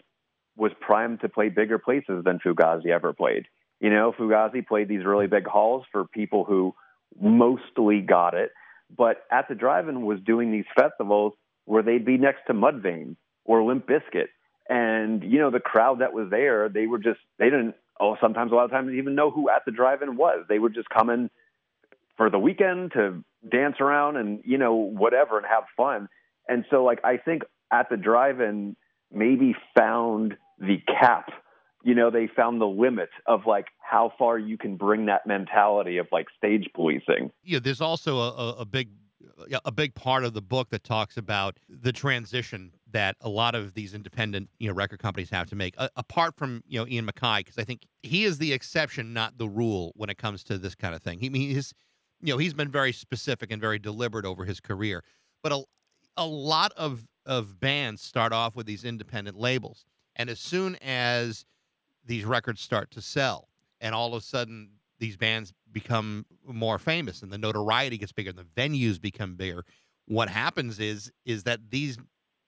was 0.57 0.71
primed 0.79 1.19
to 1.21 1.29
play 1.29 1.49
bigger 1.49 1.77
places 1.77 2.23
than 2.23 2.39
Fugazi 2.39 2.87
ever 2.87 3.11
played. 3.11 3.45
You 3.81 3.89
know, 3.89 4.13
Fugazi 4.17 4.65
played 4.65 4.87
these 4.87 5.03
really 5.03 5.27
big 5.27 5.45
halls 5.45 5.83
for 5.91 6.05
people 6.05 6.45
who 6.45 6.73
mostly 7.19 7.99
got 7.99 8.35
it, 8.35 8.51
but 8.95 9.23
at 9.29 9.49
the 9.49 9.55
drive-in 9.55 10.05
was 10.05 10.19
doing 10.25 10.51
these 10.51 10.65
festivals 10.77 11.33
where 11.65 11.83
they'd 11.83 12.05
be 12.05 12.17
next 12.17 12.41
to 12.47 12.53
Mudvayne 12.53 13.17
or 13.43 13.63
Limp 13.63 13.87
Bizkit, 13.87 14.27
and 14.69 15.23
you 15.23 15.39
know 15.39 15.51
the 15.51 15.59
crowd 15.59 15.99
that 15.99 16.13
was 16.13 16.29
there, 16.29 16.69
they 16.69 16.87
were 16.87 16.99
just 16.99 17.19
they 17.37 17.45
didn't. 17.45 17.75
Oh, 17.99 18.17
sometimes 18.19 18.51
a 18.51 18.55
lot 18.55 18.65
of 18.65 18.71
times 18.71 18.91
even 18.93 19.15
know 19.15 19.31
who 19.31 19.49
at 19.49 19.63
the 19.65 19.71
drive-in 19.71 20.17
was. 20.17 20.45
They 20.49 20.59
would 20.59 20.73
just 20.73 20.89
come 20.89 21.09
in 21.09 21.29
for 22.17 22.29
the 22.29 22.39
weekend 22.39 22.91
to 22.91 23.23
dance 23.49 23.77
around 23.79 24.17
and 24.17 24.41
you 24.45 24.57
know 24.57 24.75
whatever 24.75 25.37
and 25.37 25.47
have 25.47 25.63
fun. 25.77 26.07
And 26.47 26.65
so 26.69 26.83
like 26.83 26.99
I 27.03 27.17
think 27.17 27.43
at 27.71 27.89
the 27.89 27.97
drive-in 27.97 28.75
maybe 29.11 29.55
found 29.77 30.35
the 30.59 30.77
cap. 30.87 31.29
You 31.83 31.93
know, 31.93 32.09
they 32.09 32.27
found 32.27 32.59
the 32.59 32.65
limit 32.65 33.09
of 33.27 33.41
like 33.45 33.67
how 33.79 34.11
far 34.17 34.39
you 34.39 34.57
can 34.57 34.75
bring 34.75 35.05
that 35.05 35.27
mentality 35.27 35.97
of 35.97 36.07
like 36.11 36.27
stage 36.35 36.67
policing. 36.73 37.31
Yeah, 37.43 37.59
there's 37.59 37.81
also 37.81 38.17
a, 38.19 38.55
a, 38.59 38.65
big 38.65 38.89
a 39.63 39.71
big 39.71 39.93
part 39.93 40.23
of 40.23 40.33
the 40.33 40.41
book 40.41 40.69
that 40.69 40.83
talks 40.83 41.17
about 41.17 41.59
the 41.69 41.91
transition 41.91 42.71
that 42.91 43.15
a 43.21 43.29
lot 43.29 43.55
of 43.55 43.73
these 43.73 43.93
independent 43.93 44.49
you 44.59 44.67
know 44.67 44.73
record 44.73 44.99
companies 44.99 45.29
have 45.29 45.47
to 45.49 45.55
make 45.55 45.75
apart 45.95 46.35
from 46.35 46.63
you 46.67 46.79
know 46.79 46.87
Ian 46.87 47.05
MacKaye 47.05 47.39
because 47.39 47.57
I 47.57 47.63
think 47.63 47.81
he 48.03 48.23
is 48.23 48.37
the 48.37 48.53
exception 48.53 49.13
not 49.13 49.37
the 49.37 49.47
rule 49.47 49.91
when 49.95 50.09
it 50.09 50.17
comes 50.17 50.43
to 50.45 50.57
this 50.57 50.75
kind 50.75 50.95
of 50.95 51.01
thing 51.01 51.19
he 51.19 51.27
I 51.27 51.29
mean, 51.29 51.49
he's 51.49 51.73
you 52.21 52.33
know 52.33 52.37
he's 52.37 52.53
been 52.53 52.71
very 52.71 52.91
specific 52.91 53.51
and 53.51 53.61
very 53.61 53.79
deliberate 53.79 54.25
over 54.25 54.45
his 54.45 54.59
career 54.59 55.03
but 55.43 55.51
a, 55.51 55.63
a 56.17 56.25
lot 56.25 56.71
of 56.77 57.07
of 57.25 57.59
bands 57.59 58.01
start 58.01 58.33
off 58.33 58.55
with 58.55 58.65
these 58.65 58.85
independent 58.85 59.37
labels. 59.37 59.85
And 60.15 60.29
as 60.29 60.39
soon 60.39 60.75
as 60.77 61.45
these 62.05 62.25
records 62.25 62.61
start 62.61 62.91
to 62.91 63.01
sell 63.01 63.49
and 63.81 63.95
all 63.95 64.13
of 64.13 64.21
a 64.21 64.25
sudden 64.25 64.69
these 64.99 65.17
bands 65.17 65.53
become 65.71 66.25
more 66.45 66.77
famous 66.77 67.21
and 67.21 67.31
the 67.31 67.37
notoriety 67.37 67.97
gets 67.97 68.11
bigger 68.11 68.29
and 68.29 68.39
the 68.39 68.43
venues 68.43 69.01
become 69.01 69.35
bigger 69.35 69.65
what 70.07 70.29
happens 70.29 70.79
is 70.79 71.11
is 71.25 71.43
that 71.43 71.71
these 71.71 71.97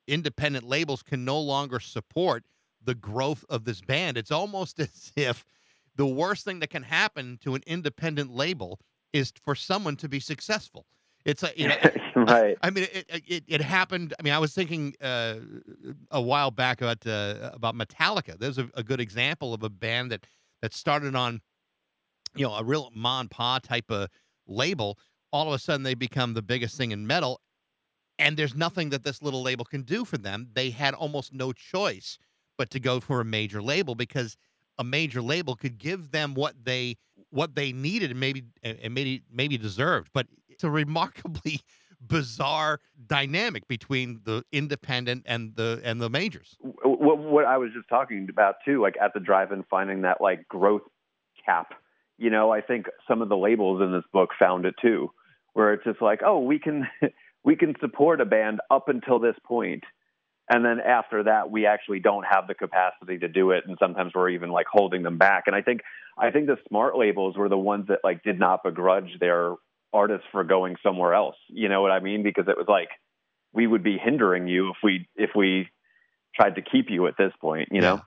independent 0.08 0.66
labels 0.66 1.04
can 1.04 1.26
no 1.26 1.40
longer 1.40 1.80
support 1.80 2.44
the 2.84 2.96
growth 2.96 3.44
of 3.50 3.66
this 3.66 3.82
band. 3.82 4.18
It's 4.18 4.32
almost 4.32 4.80
as 4.80 5.12
if 5.16 5.46
the 5.96 6.06
worst 6.06 6.46
thing 6.46 6.60
that 6.60 6.70
can 6.70 6.84
happen 6.84 7.40
to 7.42 7.56
an 7.56 7.64
independent 7.66 8.32
label 8.32 8.80
is 9.12 9.34
for 9.44 9.56
someone 9.56 9.96
to 9.98 10.08
be 10.08 10.20
successful. 10.20 10.86
It's 11.26 11.44
a 11.44 11.52
you 11.56 11.68
know 11.70 11.76
right. 12.28 12.58
I 12.64 12.70
mean, 12.70 12.88
it, 12.92 13.24
it 13.28 13.44
it 13.48 13.62
happened. 13.62 14.14
I 14.20 14.24
mean, 14.24 14.34
I 14.34 14.40
was 14.40 14.54
thinking 14.54 14.96
uh, 15.02 15.36
a 16.10 16.22
while 16.22 16.52
back 16.52 16.82
about 16.82 17.06
uh, 17.06 17.52
about 17.54 17.76
Metallica. 17.76 18.38
There's 18.40 18.58
a, 18.58 18.70
a 18.74 18.84
good 18.84 19.00
example 19.00 19.54
of 19.54 19.62
a 19.64 19.70
band 19.70 20.12
that 20.12 20.26
that 20.62 20.74
started 20.74 21.16
on, 21.16 21.42
you 22.36 22.46
know, 22.48 22.56
a 22.56 22.64
real 22.64 22.92
mon 22.96 23.28
pa 23.28 23.60
type 23.60 23.92
of 23.92 24.10
label. 24.48 24.98
All 25.32 25.48
of 25.48 25.54
a 25.54 25.60
sudden, 25.60 25.84
they 25.84 25.94
become 25.94 26.34
the 26.34 26.42
biggest 26.42 26.76
thing 26.76 26.92
in 26.92 27.06
metal, 27.06 27.42
and 28.18 28.36
there's 28.36 28.56
nothing 28.56 28.90
that 28.90 29.04
this 29.04 29.22
little 29.22 29.44
label 29.44 29.66
can 29.66 29.84
do 29.84 30.04
for 30.04 30.18
them. 30.18 30.48
They 30.54 30.72
had 30.72 30.94
almost 30.96 31.34
no 31.34 31.52
choice 31.52 32.18
but 32.58 32.72
to 32.72 32.80
go 32.80 33.00
for 33.00 33.22
a 33.22 33.26
major 33.26 33.62
label 33.62 33.94
because 33.94 34.38
a 34.80 34.84
major 34.84 35.22
label 35.22 35.56
could 35.56 35.78
give 35.78 36.12
them 36.12 36.34
what 36.34 36.56
they 36.64 36.96
what 37.30 37.56
they 37.56 37.72
needed 37.72 38.12
and 38.12 38.20
maybe 38.20 38.46
and 38.64 38.94
maybe 38.94 39.22
maybe 39.32 39.58
deserved. 39.58 40.10
But 40.14 40.28
it's 40.50 40.64
a 40.64 40.70
remarkably 40.70 41.62
bizarre 42.00 42.80
dynamic 43.08 43.68
between 43.68 44.22
the 44.24 44.44
independent 44.52 45.24
and 45.26 45.56
the 45.56 45.82
and 45.84 46.02
the 46.02 46.10
majors. 46.10 46.58
what, 46.62 47.18
what 47.18 47.46
I 47.46 47.58
was 47.58 47.72
just 47.74 47.90
talking 47.90 48.28
about 48.30 48.56
too, 48.66 48.82
like 48.82 48.96
at 49.02 49.14
the 49.14 49.20
drive-in, 49.20 49.64
finding 49.70 50.02
that 50.02 50.22
like 50.22 50.48
growth 50.48 50.84
cap. 51.46 51.74
You 52.18 52.30
know, 52.30 52.52
I 52.52 52.62
think 52.62 52.88
some 53.08 53.22
of 53.22 53.30
the 53.30 53.38
labels 53.38 53.82
in 53.82 53.92
this 53.92 54.04
book 54.12 54.30
found 54.40 54.66
it 54.66 54.76
too, 54.82 55.12
where 55.54 55.74
it's 55.74 55.84
just 55.84 56.02
like, 56.02 56.22
oh, 56.26 56.40
we 56.40 56.60
can 56.60 56.88
we 57.44 57.56
can 57.56 57.76
support 57.80 58.22
a 58.22 58.26
band 58.26 58.60
up 58.70 58.90
until 58.90 59.20
this 59.20 59.36
point, 59.46 59.84
and 60.50 60.64
then 60.66 60.80
after 60.80 61.24
that, 61.24 61.52
we 61.52 61.66
actually 61.66 62.00
don't 62.00 62.26
have 62.30 62.48
the 62.48 62.56
capacity 62.56 63.18
to 63.20 63.28
do 63.28 63.52
it, 63.52 63.64
and 63.68 63.78
sometimes 63.80 64.14
we're 64.16 64.30
even 64.30 64.50
like 64.50 64.68
holding 64.72 65.04
them 65.04 65.18
back. 65.18 65.44
And 65.48 65.56
I 65.56 65.62
think 65.62 65.82
I 66.18 66.32
think 66.32 66.48
the 66.48 66.58
smart 66.68 66.98
labels 66.98 67.38
were 67.38 67.50
the 67.50 67.58
ones 67.58 67.88
that 67.90 68.00
like 68.04 68.24
did 68.24 68.40
not 68.40 68.64
begrudge 68.64 69.20
their 69.20 69.56
artists 69.94 70.26
for 70.32 70.44
going 70.44 70.76
somewhere 70.84 71.14
else. 71.14 71.36
You 71.48 71.70
know 71.70 71.82
what 71.82 71.92
I 71.92 72.00
mean? 72.00 72.24
Because 72.24 72.48
it 72.48 72.58
was 72.58 72.68
like 72.68 72.90
we 73.54 73.68
would 73.68 73.84
be 73.84 73.98
hindering 73.98 74.48
you 74.48 74.70
if 74.70 74.78
we 74.84 75.08
if 75.16 75.32
we 75.36 75.70
tried 76.36 76.56
to 76.56 76.62
keep 76.62 76.90
you 76.90 77.08
at 77.08 77.16
this 77.18 77.34
point, 77.42 77.70
you 77.72 77.82
know? 77.82 78.02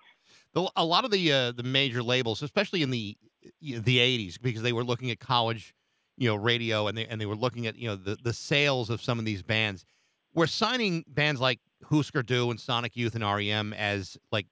The, 0.53 0.71
a 0.77 0.85
lot 0.85 1.05
of 1.05 1.11
the 1.11 1.33
uh, 1.33 1.53
the 1.53 1.63
major 1.63 2.03
labels, 2.03 2.43
especially 2.43 2.83
in 2.83 2.91
the 2.91 3.17
the 3.61 3.99
'80s, 3.99 4.41
because 4.41 4.63
they 4.63 4.73
were 4.73 4.85
looking 4.85 5.11
at 5.11 5.21
college, 5.21 5.75
you 6.17 6.29
know, 6.29 6.35
radio, 6.35 6.89
and 6.89 6.99
they 6.99 7.07
and 7.07 7.21
they 7.21 7.27
were 7.27 7.37
looking 7.37 7.67
at 7.67 7.77
you 7.77 7.89
know 7.89 7.97
the 7.97 8.17
the 8.23 8.33
sales 8.33 8.91
of 8.91 9.01
some 9.01 9.19
of 9.19 9.25
these 9.25 9.43
bands. 9.43 9.85
We're 10.35 10.47
signing 10.47 11.05
bands 11.09 11.41
like 11.41 11.61
Husker 11.89 12.23
Du 12.23 12.51
and 12.51 12.59
Sonic 12.59 12.97
Youth 12.97 13.15
and 13.15 13.25
REM 13.25 13.73
as 13.73 14.17
like 14.33 14.47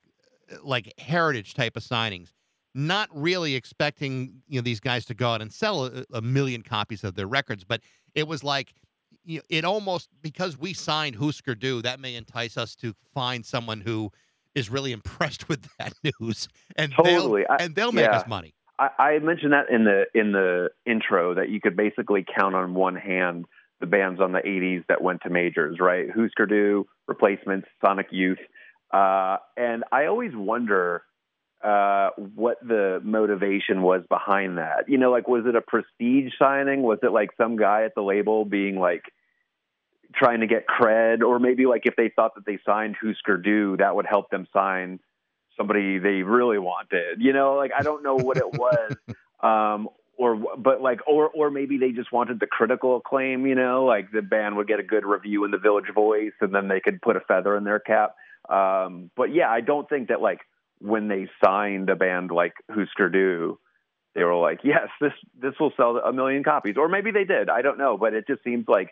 like 0.63 0.93
heritage 0.99 1.55
type 1.55 1.77
of 1.77 1.83
signings. 1.83 2.33
Not 2.79 3.09
really 3.13 3.57
expecting 3.57 4.41
you 4.47 4.61
know 4.61 4.63
these 4.63 4.79
guys 4.81 5.05
to 5.07 5.15
go 5.15 5.31
out 5.31 5.43
and 5.43 5.53
sell 5.53 5.87
a, 5.87 6.05
a 6.13 6.23
million 6.23 6.63
copies 6.63 7.03
of 7.03 7.17
their 7.17 7.27
records, 7.27 7.65
but 7.65 7.81
it 8.15 8.29
was 8.29 8.45
like 8.45 8.73
you 9.25 9.39
know, 9.39 9.43
it 9.51 9.65
almost 9.65 10.09
because 10.23 10.57
we 10.57 10.73
signed 10.73 11.17
Husker 11.17 11.55
Du, 11.55 11.83
that 11.83 11.99
may 11.99 12.15
entice 12.15 12.57
us 12.57 12.77
to 12.77 12.95
find 13.13 13.45
someone 13.45 13.81
who 13.81 14.11
is 14.55 14.71
really 14.71 14.93
impressed 15.01 15.49
with 15.49 15.69
that 15.79 15.93
news, 16.21 16.49
and 16.77 16.93
Totally. 16.93 17.43
they'll, 17.43 17.57
I- 17.59 17.65
and 17.65 17.75
they'll 17.75 17.93
make 17.93 18.07
yeah. 18.07 18.19
us 18.19 18.27
money. 18.29 18.55
I, 18.79 18.89
I 18.99 19.19
mentioned 19.19 19.53
that 19.53 19.71
in 19.71 19.85
the 19.85 20.05
in 20.15 20.31
the 20.31 20.69
intro 20.87 21.35
that 21.35 21.49
you 21.49 21.61
could 21.61 21.77
basically 21.77 22.25
count 22.39 22.55
on 22.55 22.75
one 22.75 22.95
hand 22.95 23.47
the 23.81 23.87
bands 23.87 24.21
on 24.21 24.33
the 24.33 24.41
80s 24.41 24.85
that 24.89 25.03
went 25.03 25.23
to 25.23 25.31
majors, 25.31 25.79
right? 25.81 26.09
Husker 26.09 26.47
Du, 26.47 26.87
Replacements, 27.07 27.69
Sonic 27.85 28.07
Youth, 28.11 28.39
uh, 28.93 29.37
and 29.57 29.85
I 29.93 30.07
always 30.07 30.33
wonder 30.35 31.03
uh, 31.63 32.11
what 32.35 32.59
the 32.67 33.01
motivation 33.03 33.83
was 33.83 34.03
behind 34.09 34.59
that. 34.59 34.89
You 34.89 34.99
know, 34.99 35.11
like 35.11 35.29
was 35.29 35.45
it 35.47 35.57
a 35.57 35.61
prestige 35.61 36.33
signing? 36.39 36.83
Was 36.83 37.01
it 37.03 37.13
like 37.13 37.31
some 37.37 37.57
guy 37.57 37.85
at 37.85 37.95
the 37.95 38.03
label 38.03 38.45
being 38.45 38.79
like 38.79 39.03
trying 40.15 40.41
to 40.41 40.47
get 40.47 40.67
cred, 40.67 41.23
or 41.23 41.39
maybe 41.39 41.67
like 41.67 41.83
if 41.85 41.97
they 41.97 42.11
thought 42.15 42.35
that 42.37 42.47
they 42.47 42.59
signed 42.65 42.97
Husker 43.01 43.37
Du, 43.37 43.77
that 43.79 43.95
would 43.95 44.07
help 44.07 44.31
them 44.31 44.47
sign 44.53 45.01
somebody 45.57 45.99
they 45.99 46.23
really 46.23 46.59
wanted. 46.59 47.21
You 47.21 47.33
know, 47.33 47.55
like 47.55 47.73
I 47.77 47.83
don't 47.83 48.03
know 48.03 48.15
what 48.15 48.37
it 48.37 48.53
was. 48.53 48.97
um 49.41 49.89
or 50.17 50.37
but 50.57 50.81
like 50.81 51.01
or 51.07 51.29
or 51.29 51.51
maybe 51.51 51.79
they 51.79 51.93
just 51.93 52.13
wanted 52.13 52.41
the 52.41 52.47
critical 52.47 52.97
acclaim, 52.97 53.47
you 53.47 53.55
know, 53.55 53.85
like 53.85 54.11
the 54.11 54.23
band 54.23 54.57
would 54.57 54.67
get 54.67 54.81
a 54.81 54.83
good 54.83 55.05
review 55.05 55.45
in 55.45 55.51
the 55.51 55.59
Village 55.59 55.93
Voice 55.95 56.33
and 56.41 56.55
then 56.55 56.69
they 56.69 56.81
could 56.81 57.01
put 57.03 57.17
a 57.17 57.21
feather 57.21 57.57
in 57.57 57.65
their 57.65 57.81
cap. 57.81 58.15
Um 58.49 59.11
but 59.17 59.35
yeah, 59.35 59.51
I 59.51 59.61
don't 59.61 59.89
think 59.89 60.09
that 60.09 60.21
like 60.21 60.41
when 60.81 61.09
they 61.09 61.29
signed 61.45 61.91
a 61.91 61.97
band 61.97 62.31
like 62.31 62.55
Husker 62.71 63.09
Du, 63.09 63.59
they 64.15 64.25
were 64.25 64.37
like, 64.37 64.61
"Yes, 64.65 64.89
this 65.01 65.13
this 65.41 65.55
will 65.61 65.73
sell 65.77 65.99
a 65.99 66.13
million 66.13 66.43
copies." 66.45 66.77
Or 66.77 66.89
maybe 66.89 67.11
they 67.11 67.25
did. 67.25 67.49
I 67.49 67.63
don't 67.63 67.79
know, 67.79 67.97
but 67.97 68.15
it 68.15 68.27
just 68.27 68.43
seems 68.45 68.67
like 68.69 68.91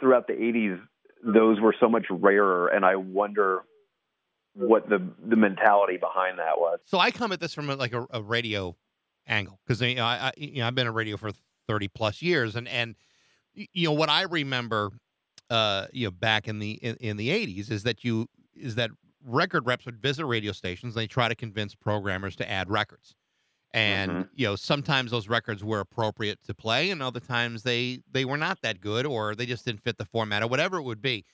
throughout 0.00 0.26
the 0.26 0.34
80s 0.34 0.80
those 1.24 1.60
were 1.60 1.74
so 1.80 1.88
much 1.88 2.06
rarer 2.10 2.68
and 2.68 2.84
I 2.84 2.96
wonder 2.96 3.62
what 4.54 4.88
the 4.88 5.06
the 5.26 5.36
mentality 5.36 5.96
behind 5.96 6.38
that 6.38 6.58
was. 6.58 6.80
So 6.84 6.98
I 6.98 7.10
come 7.10 7.32
at 7.32 7.40
this 7.40 7.54
from 7.54 7.70
a, 7.70 7.76
like 7.76 7.92
a, 7.92 8.06
a 8.10 8.22
radio 8.22 8.76
angle 9.26 9.58
because 9.64 9.80
you 9.80 9.94
know, 9.94 10.04
I, 10.04 10.28
I 10.28 10.32
you 10.36 10.60
know 10.60 10.66
I've 10.66 10.74
been 10.74 10.86
in 10.86 10.94
radio 10.94 11.16
for 11.16 11.30
thirty 11.66 11.88
plus 11.88 12.22
years, 12.22 12.56
and 12.56 12.66
and 12.68 12.96
you 13.54 13.88
know 13.88 13.92
what 13.92 14.08
I 14.08 14.22
remember, 14.22 14.90
uh, 15.50 15.86
you 15.92 16.06
know 16.06 16.10
back 16.10 16.48
in 16.48 16.58
the 16.58 16.72
in, 16.72 16.96
in 16.96 17.16
the 17.16 17.30
eighties 17.30 17.70
is 17.70 17.84
that 17.84 18.04
you 18.04 18.28
is 18.54 18.74
that 18.74 18.90
record 19.24 19.66
reps 19.66 19.84
would 19.86 20.00
visit 20.00 20.24
radio 20.26 20.52
stations. 20.52 20.94
They 20.94 21.06
try 21.06 21.28
to 21.28 21.34
convince 21.34 21.74
programmers 21.74 22.36
to 22.36 22.50
add 22.50 22.70
records, 22.70 23.14
and 23.72 24.10
Mhm. 24.12 24.30
you 24.34 24.46
know 24.46 24.56
sometimes 24.56 25.10
those 25.10 25.28
records 25.28 25.62
were 25.64 25.80
appropriate 25.80 26.42
to 26.44 26.54
play, 26.54 26.90
and 26.90 27.02
other 27.02 27.20
times 27.20 27.62
they 27.62 28.02
they 28.10 28.24
were 28.24 28.38
not 28.38 28.60
that 28.62 28.80
good, 28.80 29.06
or 29.06 29.34
they 29.34 29.46
just 29.46 29.64
didn't 29.64 29.82
fit 29.82 29.98
the 29.98 30.04
format, 30.04 30.42
or 30.42 30.48
whatever 30.48 30.78
it 30.78 30.82
would 30.82 31.02
be. 31.02 31.24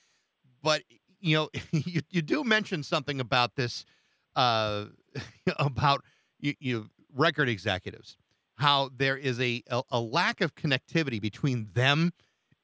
But 0.61 0.83
you 1.19 1.35
know, 1.37 1.49
you, 1.71 2.01
you 2.09 2.21
do 2.21 2.43
mention 2.43 2.83
something 2.83 3.19
about 3.19 3.55
this, 3.55 3.85
uh, 4.35 4.85
about 5.57 6.03
you, 6.39 6.53
you 6.59 6.89
record 7.13 7.49
executives, 7.49 8.17
how 8.55 8.89
there 8.95 9.17
is 9.17 9.39
a, 9.39 9.63
a 9.69 9.83
a 9.91 9.99
lack 10.01 10.41
of 10.41 10.55
connectivity 10.55 11.21
between 11.21 11.69
them 11.73 12.11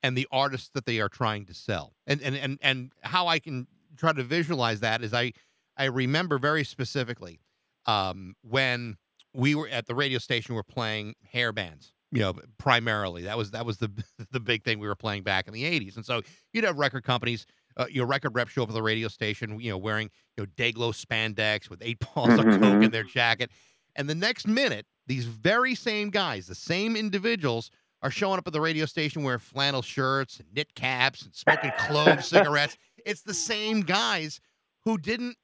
and 0.03 0.17
the 0.17 0.27
artists 0.31 0.69
that 0.73 0.85
they 0.85 0.99
are 0.99 1.09
trying 1.09 1.45
to 1.45 1.53
sell, 1.53 1.95
and 2.07 2.21
and 2.21 2.35
and 2.35 2.57
and 2.61 2.91
how 3.03 3.27
I 3.27 3.39
can 3.39 3.67
try 3.98 4.13
to 4.13 4.24
visualize 4.24 4.79
that 4.81 5.03
is 5.03 5.13
I 5.13 5.33
I 5.77 5.86
remember 5.86 6.38
very 6.38 6.63
specifically 6.63 7.39
um, 7.86 8.36
when 8.41 8.98
we 9.33 9.55
were 9.55 9.67
at 9.69 9.88
the 9.88 9.95
radio 9.95 10.19
station, 10.19 10.53
we 10.53 10.60
were 10.60 10.63
playing 10.63 11.15
hair 11.31 11.51
bands. 11.51 11.93
You 12.13 12.19
know, 12.19 12.33
primarily 12.57 13.24
that 13.24 13.38
was 13.38 13.51
that 13.51 13.65
was 13.65 13.77
the 13.77 13.89
the 14.31 14.39
big 14.39 14.63
thing 14.63 14.79
we 14.79 14.87
were 14.87 14.96
playing 14.96 15.24
back 15.24 15.48
in 15.48 15.53
the 15.53 15.63
'80s, 15.63 15.96
and 15.96 16.05
so 16.05 16.22
you'd 16.53 16.65
have 16.65 16.77
record 16.77 17.03
companies 17.03 17.46
uh, 17.77 17.85
your 17.89 18.05
record 18.05 18.35
rep 18.35 18.48
show 18.48 18.63
up 18.63 18.70
at 18.70 18.75
the 18.75 18.83
radio 18.83 19.07
station, 19.07 19.59
you 19.59 19.70
know, 19.72 19.77
wearing 19.77 20.09
you 20.37 20.44
know 20.44 20.48
Dayglow 20.57 20.94
spandex 20.94 21.70
with 21.70 21.81
eight 21.81 22.00
balls 22.15 22.37
of 22.37 22.46
coke 22.46 22.83
in 22.83 22.92
their 22.92 23.03
jacket, 23.03 23.50
and 23.96 24.09
the 24.09 24.15
next 24.15 24.48
minute, 24.48 24.85
these 25.07 25.25
very 25.25 25.75
same 25.75 26.09
guys, 26.09 26.48
the 26.48 26.55
same 26.55 26.96
individuals, 26.96 27.72
are 28.01 28.11
showing 28.11 28.37
up 28.37 28.48
at 28.48 28.53
the 28.53 28.61
radio 28.61 28.85
station 28.85 29.24
wearing 29.24 29.39
flannel 29.39 29.81
shirts 29.81 30.39
and 30.39 30.48
knit 30.53 30.74
caps 30.75 31.24
and 31.24 31.35
smoking 31.35 31.72
clove 31.77 32.24
cigarettes. 32.25 32.77
It's 33.05 33.22
the 33.22 33.33
same 33.33 33.81
guys 33.81 34.40
who 34.83 34.98
didn't. 34.98 35.37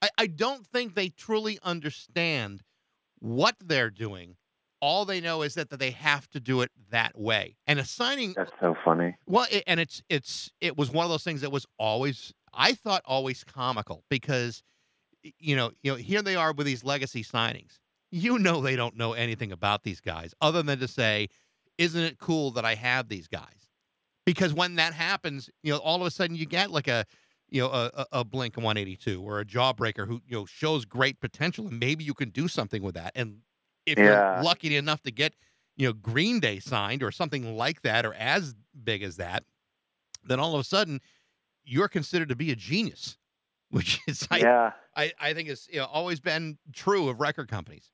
I, 0.00 0.08
I 0.18 0.26
don't 0.26 0.66
think 0.66 0.94
they 0.94 1.08
truly 1.08 1.58
understand 1.62 2.62
what 3.18 3.56
they're 3.64 3.90
doing. 3.90 4.36
All 4.80 5.04
they 5.04 5.20
know 5.20 5.42
is 5.42 5.54
that, 5.54 5.70
that 5.70 5.80
they 5.80 5.90
have 5.90 6.28
to 6.30 6.38
do 6.38 6.60
it 6.60 6.70
that 6.90 7.18
way. 7.18 7.56
And 7.66 7.80
assigning 7.80 8.34
That's 8.36 8.52
so 8.60 8.76
funny. 8.84 9.16
well, 9.26 9.46
it, 9.50 9.64
and 9.66 9.80
it's 9.80 10.02
it's 10.08 10.52
it 10.60 10.76
was 10.76 10.90
one 10.92 11.04
of 11.04 11.10
those 11.10 11.24
things 11.24 11.40
that 11.40 11.50
was 11.50 11.66
always 11.78 12.32
I 12.54 12.74
thought 12.74 13.02
always 13.04 13.42
comical 13.42 14.04
because 14.08 14.62
you 15.38 15.56
know 15.56 15.72
you 15.82 15.90
know 15.90 15.96
here 15.96 16.22
they 16.22 16.36
are 16.36 16.52
with 16.52 16.66
these 16.66 16.84
legacy 16.84 17.24
signings. 17.24 17.80
You 18.12 18.38
know 18.38 18.60
they 18.60 18.76
don't 18.76 18.96
know 18.96 19.14
anything 19.14 19.50
about 19.50 19.82
these 19.82 20.00
guys 20.00 20.32
other 20.40 20.62
than 20.62 20.78
to 20.78 20.86
say, 20.88 21.28
"Isn't 21.76 22.02
it 22.04 22.18
cool 22.18 22.52
that 22.52 22.64
I 22.64 22.76
have 22.76 23.08
these 23.08 23.26
guys?" 23.26 23.57
Because 24.28 24.52
when 24.52 24.74
that 24.76 24.92
happens, 24.92 25.48
you 25.62 25.72
know, 25.72 25.78
all 25.78 26.00
of 26.00 26.06
a 26.06 26.10
sudden 26.10 26.36
you 26.36 26.46
get 26.46 26.70
like 26.70 26.88
a 26.88 27.04
you 27.48 27.62
know 27.62 27.68
a, 27.70 28.06
a, 28.12 28.24
Blink 28.24 28.56
182 28.56 29.22
or 29.22 29.40
a 29.40 29.44
Jawbreaker 29.44 30.06
who 30.06 30.20
you 30.26 30.36
know 30.36 30.44
shows 30.46 30.84
great 30.84 31.18
potential, 31.20 31.66
and 31.66 31.80
maybe 31.80 32.04
you 32.04 32.14
can 32.14 32.30
do 32.30 32.46
something 32.48 32.82
with 32.82 32.94
that. 32.94 33.12
And 33.14 33.40
if 33.86 33.98
Yeah. 33.98 34.04
you're 34.04 34.42
lucky 34.42 34.76
enough 34.76 35.02
to 35.02 35.10
get 35.10 35.34
you 35.76 35.86
know 35.88 35.92
Green 35.94 36.40
Day 36.40 36.58
signed 36.60 37.02
or 37.02 37.10
something 37.10 37.56
like 37.56 37.82
that 37.82 38.04
or 38.04 38.12
as 38.14 38.54
big 38.84 39.02
as 39.02 39.16
that, 39.16 39.44
then 40.24 40.40
all 40.40 40.54
of 40.54 40.60
a 40.60 40.64
sudden 40.64 41.00
you're 41.64 41.88
considered 41.88 42.28
to 42.28 42.36
be 42.36 42.50
a 42.50 42.56
genius, 42.56 43.18
which 43.70 44.00
is 44.06 44.26
I 44.30 44.38
yeah. 44.40 44.72
I, 44.96 45.12
I 45.20 45.32
think 45.32 45.48
is 45.48 45.68
you 45.72 45.78
know, 45.78 45.86
always 45.86 46.20
been 46.20 46.58
true 46.74 47.08
of 47.08 47.20
record 47.20 47.48
companies. 47.48 47.92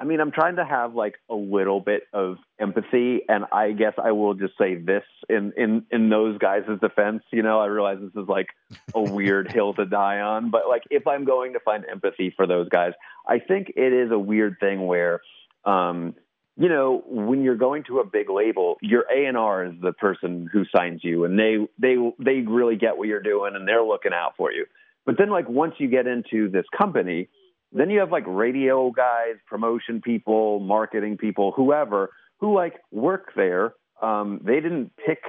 I 0.00 0.04
mean, 0.04 0.18
I'm 0.18 0.30
trying 0.30 0.56
to 0.56 0.64
have 0.64 0.94
like 0.94 1.16
a 1.28 1.34
little 1.34 1.78
bit 1.78 2.04
of 2.14 2.38
empathy, 2.58 3.20
and 3.28 3.44
I 3.52 3.72
guess 3.72 3.92
I 4.02 4.12
will 4.12 4.32
just 4.32 4.56
say 4.56 4.74
this 4.74 5.04
in 5.28 5.52
in 5.58 5.84
in 5.90 6.08
those 6.08 6.38
guys' 6.38 6.62
defense. 6.80 7.22
You 7.30 7.42
know, 7.42 7.60
I 7.60 7.66
realize 7.66 7.98
this 8.00 8.22
is 8.22 8.26
like 8.26 8.48
a 8.94 9.02
weird 9.12 9.52
hill 9.52 9.74
to 9.74 9.84
die 9.84 10.20
on, 10.20 10.50
but 10.50 10.62
like 10.68 10.84
if 10.90 11.06
I'm 11.06 11.26
going 11.26 11.52
to 11.52 11.60
find 11.60 11.84
empathy 11.84 12.32
for 12.34 12.46
those 12.46 12.70
guys, 12.70 12.92
I 13.28 13.40
think 13.40 13.74
it 13.76 13.92
is 13.92 14.10
a 14.10 14.18
weird 14.18 14.56
thing 14.58 14.86
where, 14.86 15.20
um, 15.66 16.14
you 16.56 16.70
know, 16.70 17.04
when 17.06 17.42
you're 17.42 17.56
going 17.56 17.84
to 17.84 17.98
a 17.98 18.06
big 18.06 18.30
label, 18.30 18.78
your 18.80 19.04
A 19.14 19.26
and 19.26 19.36
R 19.36 19.66
is 19.66 19.74
the 19.82 19.92
person 19.92 20.48
who 20.50 20.64
signs 20.74 21.04
you, 21.04 21.26
and 21.26 21.38
they 21.38 21.58
they 21.78 21.96
they 22.18 22.40
really 22.40 22.76
get 22.76 22.96
what 22.96 23.06
you're 23.06 23.20
doing, 23.22 23.54
and 23.54 23.68
they're 23.68 23.84
looking 23.84 24.14
out 24.14 24.34
for 24.38 24.50
you. 24.50 24.64
But 25.04 25.18
then, 25.18 25.28
like 25.28 25.46
once 25.46 25.74
you 25.76 25.88
get 25.88 26.06
into 26.06 26.48
this 26.48 26.64
company, 26.76 27.28
then 27.72 27.90
you 27.90 28.00
have 28.00 28.10
like 28.10 28.24
radio 28.26 28.90
guys, 28.90 29.36
promotion 29.46 30.00
people, 30.00 30.60
marketing 30.60 31.16
people, 31.16 31.52
whoever 31.52 32.10
who 32.40 32.54
like 32.54 32.80
work 32.90 33.32
there. 33.36 33.74
Um, 34.02 34.40
they 34.44 34.56
didn't 34.56 34.92
pick 35.06 35.20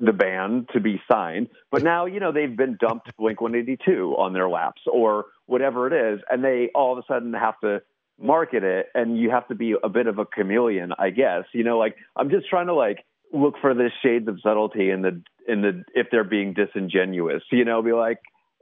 the 0.00 0.12
band 0.12 0.68
to 0.72 0.80
be 0.80 1.00
signed, 1.10 1.48
but 1.70 1.82
now 1.82 2.06
you 2.06 2.20
know 2.20 2.32
they've 2.32 2.56
been 2.56 2.76
dumped 2.80 3.14
Blink 3.16 3.40
182 3.40 4.14
on 4.16 4.32
their 4.32 4.48
laps 4.48 4.82
or 4.90 5.26
whatever 5.46 5.86
it 5.86 6.14
is, 6.14 6.20
and 6.30 6.42
they 6.42 6.70
all 6.74 6.92
of 6.92 6.98
a 6.98 7.02
sudden 7.12 7.32
have 7.34 7.58
to 7.60 7.82
market 8.20 8.64
it, 8.64 8.86
and 8.94 9.18
you 9.18 9.30
have 9.30 9.46
to 9.48 9.54
be 9.54 9.74
a 9.82 9.88
bit 9.88 10.06
of 10.06 10.18
a 10.18 10.24
chameleon, 10.24 10.92
I 10.98 11.10
guess. 11.10 11.44
You 11.52 11.64
know, 11.64 11.78
like 11.78 11.96
I'm 12.16 12.30
just 12.30 12.48
trying 12.48 12.68
to 12.68 12.74
like 12.74 13.04
look 13.32 13.54
for 13.60 13.74
the 13.74 13.90
shades 14.02 14.28
of 14.28 14.40
subtlety 14.42 14.90
in 14.90 15.02
the 15.02 15.22
in 15.46 15.62
the 15.62 15.84
if 15.94 16.08
they're 16.10 16.24
being 16.24 16.54
disingenuous. 16.54 17.42
You 17.50 17.64
know, 17.64 17.82
be 17.82 17.92
like 17.92 18.18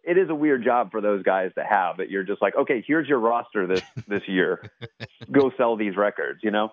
it 0.07 0.17
is 0.17 0.31
a 0.31 0.35
weird 0.35 0.65
job 0.65 0.93
for 0.93 1.01
those 1.01 1.23
guys 1.25 1.51
to 1.59 1.65
have 1.65 1.97
that 1.97 2.11
you're 2.11 2.23
just 2.23 2.41
like, 2.41 2.55
okay, 2.57 2.83
here's 2.87 3.09
your 3.09 3.19
roster 3.19 3.67
this 3.67 3.83
this 4.09 4.23
year. 4.27 4.71
Go 5.31 5.51
sell 5.57 5.77
these 5.77 5.97
records, 5.97 6.41
you 6.43 6.51
know? 6.51 6.73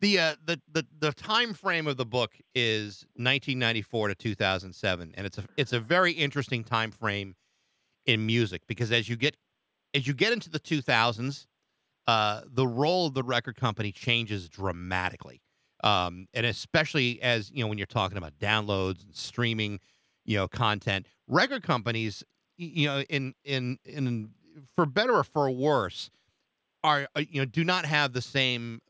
The 0.00 0.18
uh, 0.18 0.34
the 0.44 0.60
the 0.72 0.86
the 0.98 1.12
time 1.12 1.54
frame 1.54 1.86
of 1.86 1.96
the 1.96 2.04
book 2.04 2.32
is 2.54 3.06
1994 3.14 4.08
to 4.08 4.14
2007, 4.14 5.12
and 5.14 5.26
it's 5.26 5.38
a 5.38 5.44
it's 5.56 5.72
a 5.72 5.80
very 5.80 6.12
interesting 6.12 6.64
time 6.64 6.90
frame 6.90 7.36
in 8.04 8.26
music 8.26 8.62
because 8.66 8.90
as 8.90 9.08
you 9.08 9.16
get 9.16 9.36
as 9.94 10.06
you 10.06 10.12
get 10.12 10.32
into 10.32 10.50
the 10.50 10.58
2000s, 10.58 11.46
uh, 12.06 12.40
the 12.46 12.66
role 12.66 13.06
of 13.06 13.14
the 13.14 13.22
record 13.22 13.56
company 13.56 13.92
changes 13.92 14.48
dramatically, 14.48 15.42
um, 15.84 16.26
and 16.34 16.44
especially 16.44 17.22
as 17.22 17.50
you 17.52 17.62
know 17.62 17.68
when 17.68 17.78
you're 17.78 17.86
talking 17.86 18.18
about 18.18 18.36
downloads 18.38 19.04
and 19.04 19.14
streaming, 19.14 19.78
you 20.24 20.36
know, 20.36 20.48
content. 20.48 21.06
Record 21.28 21.62
companies, 21.62 22.24
you 22.56 22.86
know, 22.86 23.00
in 23.02 23.34
in 23.44 23.78
in 23.84 24.30
for 24.76 24.86
better 24.86 25.14
or 25.14 25.24
for 25.24 25.50
worse, 25.50 26.10
are 26.82 27.08
uh, 27.14 27.22
you 27.28 27.40
know 27.40 27.44
do 27.44 27.64
not 27.64 27.84
have 27.84 28.12
the 28.12 28.22
same 28.22 28.80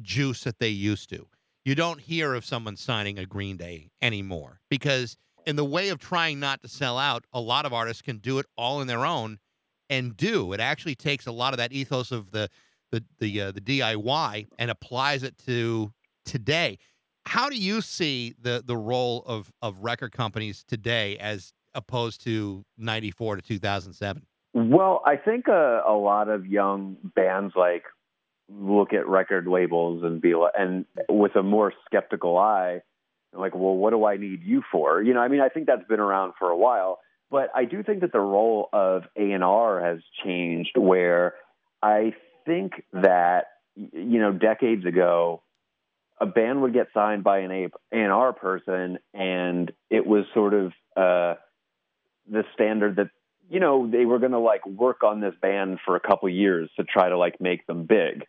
juice 0.00 0.44
that 0.44 0.58
they 0.58 0.68
used 0.68 1.08
to. 1.10 1.26
You 1.64 1.74
don't 1.74 2.00
hear 2.00 2.34
of 2.34 2.44
someone 2.44 2.76
signing 2.76 3.18
a 3.18 3.26
Green 3.26 3.56
Day 3.56 3.90
anymore 4.00 4.60
because, 4.68 5.16
in 5.46 5.56
the 5.56 5.64
way 5.64 5.90
of 5.90 5.98
trying 5.98 6.40
not 6.40 6.62
to 6.62 6.68
sell 6.68 6.98
out, 6.98 7.24
a 7.32 7.40
lot 7.40 7.66
of 7.66 7.72
artists 7.72 8.02
can 8.02 8.18
do 8.18 8.38
it 8.38 8.46
all 8.56 8.80
on 8.80 8.86
their 8.86 9.06
own 9.06 9.38
and 9.88 10.16
do. 10.16 10.52
It 10.52 10.60
actually 10.60 10.94
takes 10.94 11.26
a 11.26 11.32
lot 11.32 11.52
of 11.52 11.58
that 11.58 11.72
ethos 11.72 12.10
of 12.10 12.30
the 12.30 12.48
the 12.90 13.04
the 13.18 13.40
uh, 13.40 13.52
the 13.52 13.60
DIY 13.60 14.48
and 14.58 14.70
applies 14.70 15.22
it 15.22 15.38
to 15.46 15.92
today. 16.24 16.78
How 17.26 17.48
do 17.48 17.56
you 17.56 17.80
see 17.80 18.34
the 18.40 18.62
the 18.64 18.76
role 18.76 19.22
of 19.26 19.52
of 19.62 19.78
record 19.78 20.12
companies 20.12 20.64
today 20.66 21.16
as 21.18 21.52
opposed 21.74 22.22
to 22.24 22.64
94 22.78 23.36
to 23.36 23.42
2007? 23.42 24.26
Well, 24.54 25.02
I 25.06 25.16
think 25.16 25.48
a, 25.48 25.82
a 25.86 25.92
lot 25.92 26.28
of 26.28 26.46
young 26.46 26.96
bands 27.14 27.54
like 27.56 27.84
look 28.48 28.92
at 28.92 29.08
record 29.08 29.46
labels 29.46 30.02
and 30.04 30.20
be 30.20 30.34
and 30.58 30.84
with 31.08 31.36
a 31.36 31.42
more 31.42 31.72
skeptical 31.86 32.36
eye, 32.36 32.82
like, 33.32 33.54
well, 33.54 33.74
what 33.74 33.90
do 33.90 34.04
I 34.04 34.18
need 34.18 34.42
you 34.42 34.62
for? 34.70 35.02
You 35.02 35.14
know, 35.14 35.20
I 35.20 35.28
mean, 35.28 35.40
I 35.40 35.48
think 35.48 35.66
that's 35.66 35.86
been 35.88 36.00
around 36.00 36.34
for 36.38 36.50
a 36.50 36.56
while, 36.56 36.98
but 37.30 37.48
I 37.54 37.64
do 37.64 37.82
think 37.82 38.02
that 38.02 38.12
the 38.12 38.20
role 38.20 38.68
of 38.74 39.04
A 39.16 39.32
and 39.32 39.42
R 39.42 39.82
has 39.82 40.00
changed. 40.22 40.76
Where 40.76 41.34
I 41.82 42.12
think 42.44 42.72
that 42.92 43.46
you 43.74 44.20
know, 44.20 44.32
decades 44.32 44.84
ago, 44.84 45.42
a 46.20 46.26
band 46.26 46.62
would 46.62 46.72
get 46.72 46.88
signed 46.92 47.24
by 47.24 47.38
an 47.38 47.50
A 47.50 47.68
and 47.90 48.12
R 48.12 48.32
person, 48.32 48.98
and 49.14 49.72
it 49.90 50.06
was 50.06 50.24
sort 50.34 50.54
of 50.54 50.72
uh, 50.96 51.34
the 52.30 52.44
standard 52.54 52.96
that 52.96 53.10
you 53.50 53.60
know 53.60 53.88
they 53.90 54.04
were 54.04 54.18
going 54.18 54.32
to 54.32 54.38
like 54.38 54.66
work 54.66 55.02
on 55.02 55.20
this 55.20 55.34
band 55.40 55.78
for 55.84 55.96
a 55.96 56.00
couple 56.00 56.28
years 56.28 56.70
to 56.76 56.84
try 56.84 57.08
to 57.08 57.18
like 57.18 57.40
make 57.40 57.66
them 57.66 57.84
big. 57.84 58.24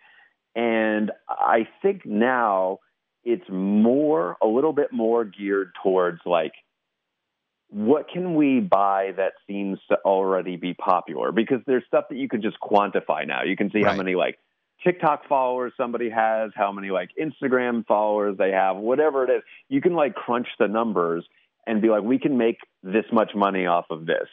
And 0.56 1.12
I 1.28 1.68
think 1.82 2.06
now 2.06 2.80
it's 3.24 3.50
more 3.50 4.38
a 4.42 4.48
little 4.48 4.74
bit 4.74 4.92
more 4.92 5.24
geared 5.24 5.72
towards 5.82 6.20
like 6.26 6.54
what 7.70 8.08
can 8.08 8.36
we 8.36 8.60
buy 8.60 9.14
that 9.18 9.34
seems 9.48 9.80
to 9.90 9.98
already 10.06 10.58
be 10.58 10.76
popular 10.76 11.32
because 11.32 11.60
there's 11.66 11.84
stuff 11.88 12.06
that 12.10 12.18
you 12.18 12.30
can 12.30 12.42
just 12.42 12.58
quantify 12.60 13.26
now. 13.26 13.44
You 13.44 13.56
can 13.56 13.72
see 13.72 13.80
Right. 13.80 13.92
how 13.92 13.98
many 13.98 14.14
like 14.14 14.38
TikTok 14.84 15.28
followers 15.28 15.74
somebody 15.76 16.10
has, 16.10 16.52
how 16.56 16.72
many 16.72 16.92
like 16.92 17.10
Instagram 17.20 17.86
followers 17.88 18.38
they 18.38 18.52
have, 18.52 18.78
whatever 18.78 19.24
it 19.24 19.30
is. 19.32 19.42
You 19.70 19.82
can 19.82 19.94
like 19.94 20.14
crunch 20.14 20.48
the 20.60 20.68
numbers 20.68 21.26
and 21.66 21.82
be 21.82 21.90
like, 21.90 22.04
we 22.04 22.20
can 22.20 22.38
make 22.38 22.58
this 22.82 23.06
much 23.12 23.32
money 23.36 23.66
off 23.66 23.86
of 23.90 24.06
this. 24.06 24.28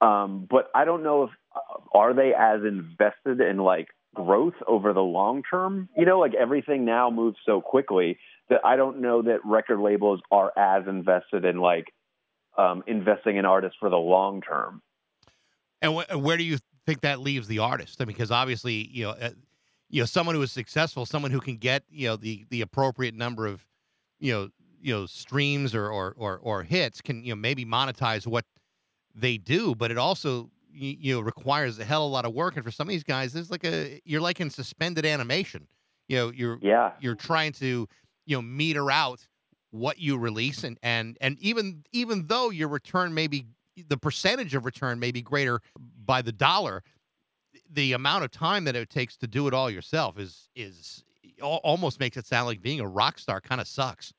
Um, 0.00 0.46
but 0.50 0.70
I 0.74 0.84
don't 0.84 1.02
know 1.02 1.24
if 1.24 1.30
uh, 1.54 1.98
are 1.98 2.14
they 2.14 2.32
as 2.34 2.60
invested 2.62 3.40
in 3.40 3.58
like 3.58 3.88
growth 4.14 4.54
over 4.66 4.92
the 4.92 5.00
long 5.00 5.42
term. 5.48 5.88
You 5.96 6.06
know, 6.06 6.18
like 6.18 6.34
everything 6.34 6.84
now 6.84 7.10
moves 7.10 7.36
so 7.44 7.60
quickly 7.60 8.18
that 8.48 8.60
I 8.64 8.76
don't 8.76 9.00
know 9.00 9.22
that 9.22 9.44
record 9.44 9.80
labels 9.80 10.20
are 10.30 10.52
as 10.56 10.86
invested 10.86 11.44
in 11.44 11.58
like 11.58 11.86
um, 12.56 12.84
investing 12.86 13.36
in 13.36 13.44
artists 13.44 13.76
for 13.78 13.90
the 13.90 13.96
long 13.96 14.40
term. 14.40 14.82
And 15.82 15.94
wh- 15.94 16.22
where 16.22 16.36
do 16.36 16.44
you 16.44 16.58
think 16.86 17.00
that 17.02 17.20
leaves 17.20 17.48
the 17.48 17.58
artist? 17.58 18.00
I 18.00 18.04
mean, 18.04 18.14
because 18.14 18.30
obviously, 18.30 18.88
you 18.88 19.04
know, 19.04 19.10
uh, 19.10 19.30
you 19.90 20.02
know, 20.02 20.06
someone 20.06 20.34
who 20.34 20.42
is 20.42 20.52
successful, 20.52 21.06
someone 21.06 21.30
who 21.30 21.40
can 21.40 21.56
get 21.56 21.84
you 21.90 22.08
know 22.08 22.16
the 22.16 22.46
the 22.50 22.60
appropriate 22.60 23.14
number 23.14 23.46
of 23.46 23.64
you 24.18 24.32
know 24.32 24.48
you 24.84 24.94
know 24.94 25.06
streams 25.06 25.74
or 25.74 25.88
or 25.88 26.14
or, 26.16 26.38
or 26.42 26.62
hits 26.62 27.00
can 27.00 27.24
you 27.24 27.30
know 27.32 27.36
maybe 27.40 27.64
monetize 27.64 28.26
what 28.26 28.44
they 29.14 29.38
do, 29.38 29.74
but 29.74 29.90
it 29.90 29.98
also 29.98 30.50
you 30.70 31.14
know 31.14 31.20
requires 31.20 31.78
a 31.78 31.84
hell 31.84 32.04
of 32.04 32.10
a 32.10 32.12
lot 32.12 32.24
of 32.26 32.34
work. 32.34 32.56
And 32.56 32.64
for 32.64 32.70
some 32.70 32.86
of 32.86 32.90
these 32.90 33.04
guys, 33.04 33.32
there's 33.32 33.50
like 33.50 33.64
a 33.64 34.00
you're 34.04 34.20
like 34.20 34.40
in 34.40 34.50
suspended 34.50 35.06
animation. 35.06 35.66
You 36.08 36.16
know, 36.18 36.30
you're 36.30 36.58
Yeah. 36.60 36.92
you're 37.00 37.14
trying 37.14 37.52
to 37.54 37.88
you 38.26 38.36
know 38.36 38.42
meter 38.42 38.90
out 38.90 39.26
what 39.70 39.98
you 39.98 40.18
release 40.18 40.62
and 40.64 40.78
and 40.82 41.16
and 41.20 41.38
even 41.40 41.84
even 41.92 42.26
though 42.26 42.50
your 42.50 42.68
return 42.68 43.14
may 43.14 43.26
be 43.26 43.46
the 43.88 43.96
percentage 43.96 44.54
of 44.54 44.64
return 44.64 45.00
may 45.00 45.10
be 45.10 45.22
greater 45.22 45.60
by 46.04 46.22
the 46.22 46.30
dollar 46.30 46.82
the 47.70 47.92
amount 47.92 48.22
of 48.22 48.30
time 48.30 48.64
that 48.64 48.76
it 48.76 48.88
takes 48.88 49.16
to 49.16 49.26
do 49.26 49.48
it 49.48 49.54
all 49.54 49.68
yourself 49.68 50.16
is 50.16 50.48
is 50.54 51.02
almost 51.42 51.98
makes 51.98 52.16
it 52.16 52.24
sound 52.24 52.46
like 52.46 52.62
being 52.62 52.78
a 52.78 52.86
rock 52.86 53.18
star 53.18 53.40
kind 53.40 53.60
of 53.60 53.66
sucks 53.66 54.12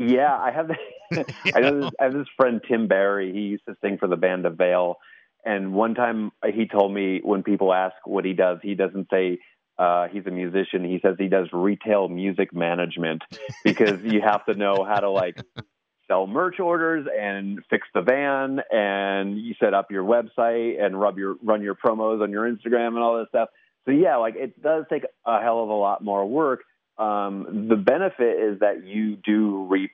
Yeah, 0.00 0.34
I 0.34 0.50
have. 0.50 0.70
I 1.54 1.60
know 1.60 1.80
this, 1.80 1.90
I 2.00 2.04
have 2.04 2.12
this 2.14 2.28
friend 2.36 2.60
Tim 2.66 2.86
Barry. 2.86 3.32
He 3.32 3.40
used 3.40 3.64
to 3.68 3.74
sing 3.82 3.98
for 3.98 4.08
the 4.08 4.16
band 4.16 4.46
Avail, 4.46 4.96
and 5.44 5.72
one 5.72 5.94
time 5.94 6.30
he 6.54 6.66
told 6.66 6.94
me 6.94 7.20
when 7.22 7.42
people 7.42 7.72
ask 7.72 7.94
what 8.04 8.24
he 8.24 8.32
does, 8.32 8.58
he 8.62 8.74
doesn't 8.74 9.08
say 9.12 9.40
uh, 9.76 10.08
he's 10.08 10.24
a 10.26 10.30
musician. 10.30 10.84
He 10.84 11.00
says 11.02 11.16
he 11.18 11.28
does 11.28 11.48
retail 11.52 12.08
music 12.08 12.54
management 12.54 13.22
because 13.64 14.02
you 14.02 14.20
have 14.22 14.44
to 14.46 14.54
know 14.54 14.86
how 14.88 15.00
to 15.00 15.10
like 15.10 15.42
sell 16.08 16.26
merch 16.26 16.60
orders 16.60 17.06
and 17.20 17.58
fix 17.68 17.86
the 17.92 18.02
van, 18.02 18.60
and 18.70 19.38
you 19.38 19.54
set 19.60 19.74
up 19.74 19.90
your 19.90 20.04
website 20.04 20.82
and 20.82 20.98
rub 20.98 21.18
your 21.18 21.34
run 21.42 21.60
your 21.60 21.74
promos 21.74 22.22
on 22.22 22.30
your 22.30 22.50
Instagram 22.50 22.88
and 22.88 22.98
all 22.98 23.18
this 23.18 23.28
stuff. 23.28 23.48
So 23.84 23.90
yeah, 23.90 24.16
like 24.16 24.36
it 24.36 24.62
does 24.62 24.84
take 24.88 25.04
a 25.26 25.42
hell 25.42 25.62
of 25.62 25.68
a 25.68 25.74
lot 25.74 26.02
more 26.04 26.24
work. 26.24 26.60
Um, 27.00 27.66
the 27.68 27.76
benefit 27.76 28.38
is 28.38 28.60
that 28.60 28.84
you 28.84 29.16
do 29.16 29.66
reap 29.70 29.92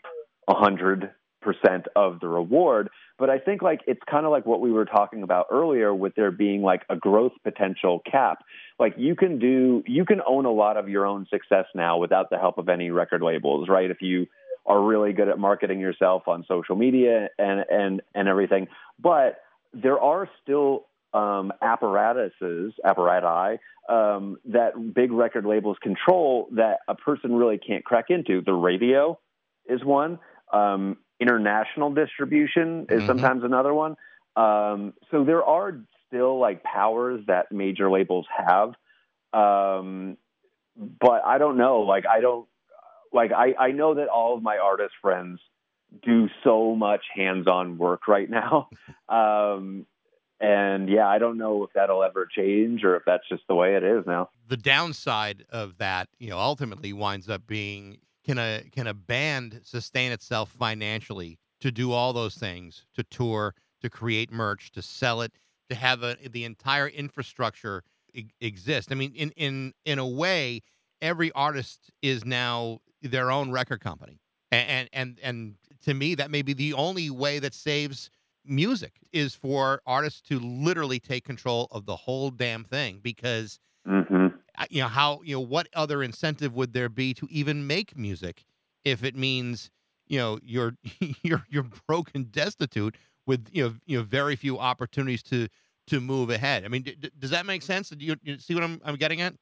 a 0.48 0.54
hundred 0.54 1.12
percent 1.40 1.86
of 1.94 2.18
the 2.20 2.26
reward. 2.26 2.90
But 3.18 3.30
I 3.30 3.38
think 3.38 3.62
like 3.62 3.80
it's 3.86 4.00
kind 4.10 4.26
of 4.26 4.32
like 4.32 4.44
what 4.44 4.60
we 4.60 4.72
were 4.72 4.84
talking 4.84 5.22
about 5.22 5.46
earlier 5.50 5.94
with 5.94 6.14
there 6.16 6.32
being 6.32 6.62
like 6.62 6.82
a 6.90 6.96
growth 6.96 7.32
potential 7.44 8.00
cap. 8.10 8.38
Like 8.78 8.94
you 8.98 9.14
can 9.14 9.38
do 9.38 9.84
you 9.86 10.04
can 10.04 10.20
own 10.26 10.44
a 10.44 10.50
lot 10.50 10.76
of 10.76 10.88
your 10.88 11.06
own 11.06 11.26
success 11.30 11.66
now 11.74 11.98
without 11.98 12.28
the 12.30 12.38
help 12.38 12.58
of 12.58 12.68
any 12.68 12.90
record 12.90 13.22
labels, 13.22 13.68
right? 13.68 13.90
If 13.90 14.02
you 14.02 14.26
are 14.66 14.82
really 14.82 15.12
good 15.12 15.28
at 15.28 15.38
marketing 15.38 15.78
yourself 15.78 16.26
on 16.26 16.44
social 16.48 16.74
media 16.74 17.28
and 17.38 17.64
and 17.70 18.02
and 18.14 18.28
everything. 18.28 18.66
But 19.00 19.38
there 19.72 20.00
are 20.00 20.28
still 20.42 20.86
um, 21.12 21.52
apparatuses, 21.62 22.74
apparati, 22.84 23.58
um, 23.88 24.36
that 24.46 24.94
big 24.94 25.12
record 25.12 25.44
labels 25.44 25.76
control 25.82 26.48
that 26.52 26.78
a 26.88 26.94
person 26.94 27.34
really 27.34 27.58
can't 27.58 27.84
crack 27.84 28.06
into. 28.08 28.40
The 28.42 28.52
radio 28.52 29.18
is 29.66 29.84
one. 29.84 30.18
Um, 30.52 30.98
international 31.20 31.90
distribution 31.92 32.86
is 32.90 33.02
Mhm. 33.02 33.06
sometimes 33.06 33.44
another 33.44 33.72
one. 33.72 33.96
Um, 34.36 34.92
so 35.10 35.24
there 35.24 35.44
are 35.44 35.80
still 36.06 36.38
like 36.38 36.62
powers 36.62 37.24
that 37.26 37.50
major 37.50 37.90
labels 37.90 38.26
have. 38.28 38.74
Um, 39.32 40.16
but 40.76 41.24
I 41.24 41.38
don't 41.38 41.56
know. 41.56 41.80
Like 41.80 42.06
I 42.06 42.20
don't 42.20 42.46
like 43.12 43.32
I, 43.32 43.54
I 43.58 43.70
know 43.72 43.94
that 43.94 44.08
all 44.08 44.36
of 44.36 44.42
my 44.42 44.58
artist 44.58 44.94
friends 45.00 45.40
do 46.02 46.28
so 46.44 46.74
much 46.74 47.04
hands-on 47.14 47.78
work 47.78 48.08
right 48.08 48.28
now. 48.28 48.68
And 50.40 50.88
yeah, 50.88 51.08
I 51.08 51.18
don't 51.18 51.38
know 51.38 51.64
if 51.64 51.70
that'll 51.74 52.02
ever 52.02 52.26
change 52.26 52.84
or 52.84 52.96
if 52.96 53.04
that's 53.06 53.26
just 53.28 53.42
the 53.48 53.54
way 53.54 53.74
it 53.74 53.82
is 53.82 54.04
now. 54.06 54.28
the 54.46 54.56
downside 54.56 55.44
of 55.50 55.78
that, 55.78 56.08
you 56.18 56.28
know, 56.28 56.38
ultimately 56.38 56.92
winds 56.92 57.28
up 57.28 57.46
being 57.46 57.98
can 58.24 58.38
a 58.38 58.62
can 58.70 58.86
a 58.86 58.94
band 58.94 59.60
sustain 59.64 60.12
itself 60.12 60.50
financially 60.50 61.38
to 61.60 61.70
do 61.70 61.92
all 61.92 62.12
those 62.12 62.34
things, 62.34 62.84
to 62.94 63.02
tour, 63.02 63.54
to 63.80 63.88
create 63.88 64.30
merch, 64.30 64.70
to 64.72 64.82
sell 64.82 65.22
it, 65.22 65.32
to 65.70 65.74
have 65.74 66.02
a, 66.02 66.16
the 66.28 66.44
entire 66.44 66.86
infrastructure 66.88 67.82
e- 68.12 68.26
exist. 68.40 68.92
I 68.92 68.94
mean, 68.94 69.12
in 69.14 69.30
in 69.36 69.72
in 69.84 69.98
a 69.98 70.06
way, 70.06 70.60
every 71.00 71.32
artist 71.32 71.90
is 72.02 72.24
now 72.26 72.80
their 73.00 73.30
own 73.30 73.50
record 73.52 73.80
company, 73.80 74.20
and 74.50 74.68
and 74.68 74.88
and, 74.92 75.20
and 75.22 75.54
to 75.84 75.94
me, 75.94 76.14
that 76.16 76.30
may 76.30 76.42
be 76.42 76.52
the 76.52 76.74
only 76.74 77.08
way 77.08 77.38
that 77.38 77.54
saves 77.54 78.10
music 78.48 78.94
is 79.12 79.34
for 79.34 79.80
artists 79.86 80.20
to 80.20 80.38
literally 80.38 80.98
take 80.98 81.24
control 81.24 81.68
of 81.70 81.86
the 81.86 81.96
whole 81.96 82.30
damn 82.30 82.64
thing 82.64 83.00
because 83.02 83.58
hmm 83.86 84.28
you 84.70 84.80
know 84.80 84.88
how 84.88 85.20
you 85.22 85.34
know 85.36 85.40
what 85.40 85.68
other 85.74 86.02
incentive 86.02 86.54
would 86.54 86.72
there 86.72 86.88
be 86.88 87.12
to 87.14 87.26
even 87.30 87.66
make 87.66 87.96
music 87.96 88.44
if 88.84 89.04
it 89.04 89.14
means 89.14 89.70
you 90.06 90.18
know 90.18 90.38
you're 90.42 90.76
you're 91.22 91.44
you're 91.48 91.66
broken 91.86 92.24
destitute 92.24 92.96
with 93.26 93.48
you 93.52 93.64
know 93.64 93.74
you 93.86 93.98
know 93.98 94.04
very 94.04 94.36
few 94.36 94.58
opportunities 94.58 95.22
to 95.22 95.48
to 95.86 96.00
move 96.00 96.30
ahead? 96.30 96.64
I 96.64 96.68
mean 96.68 96.82
d- 96.82 96.96
d- 96.98 97.10
does 97.18 97.30
that 97.30 97.46
make 97.46 97.62
sense? 97.62 97.90
Do 97.90 98.04
you, 98.04 98.16
you 98.22 98.38
see 98.38 98.54
what 98.54 98.64
i'm 98.64 98.80
i'm 98.84 98.96
getting 98.96 99.20
at? 99.20 99.34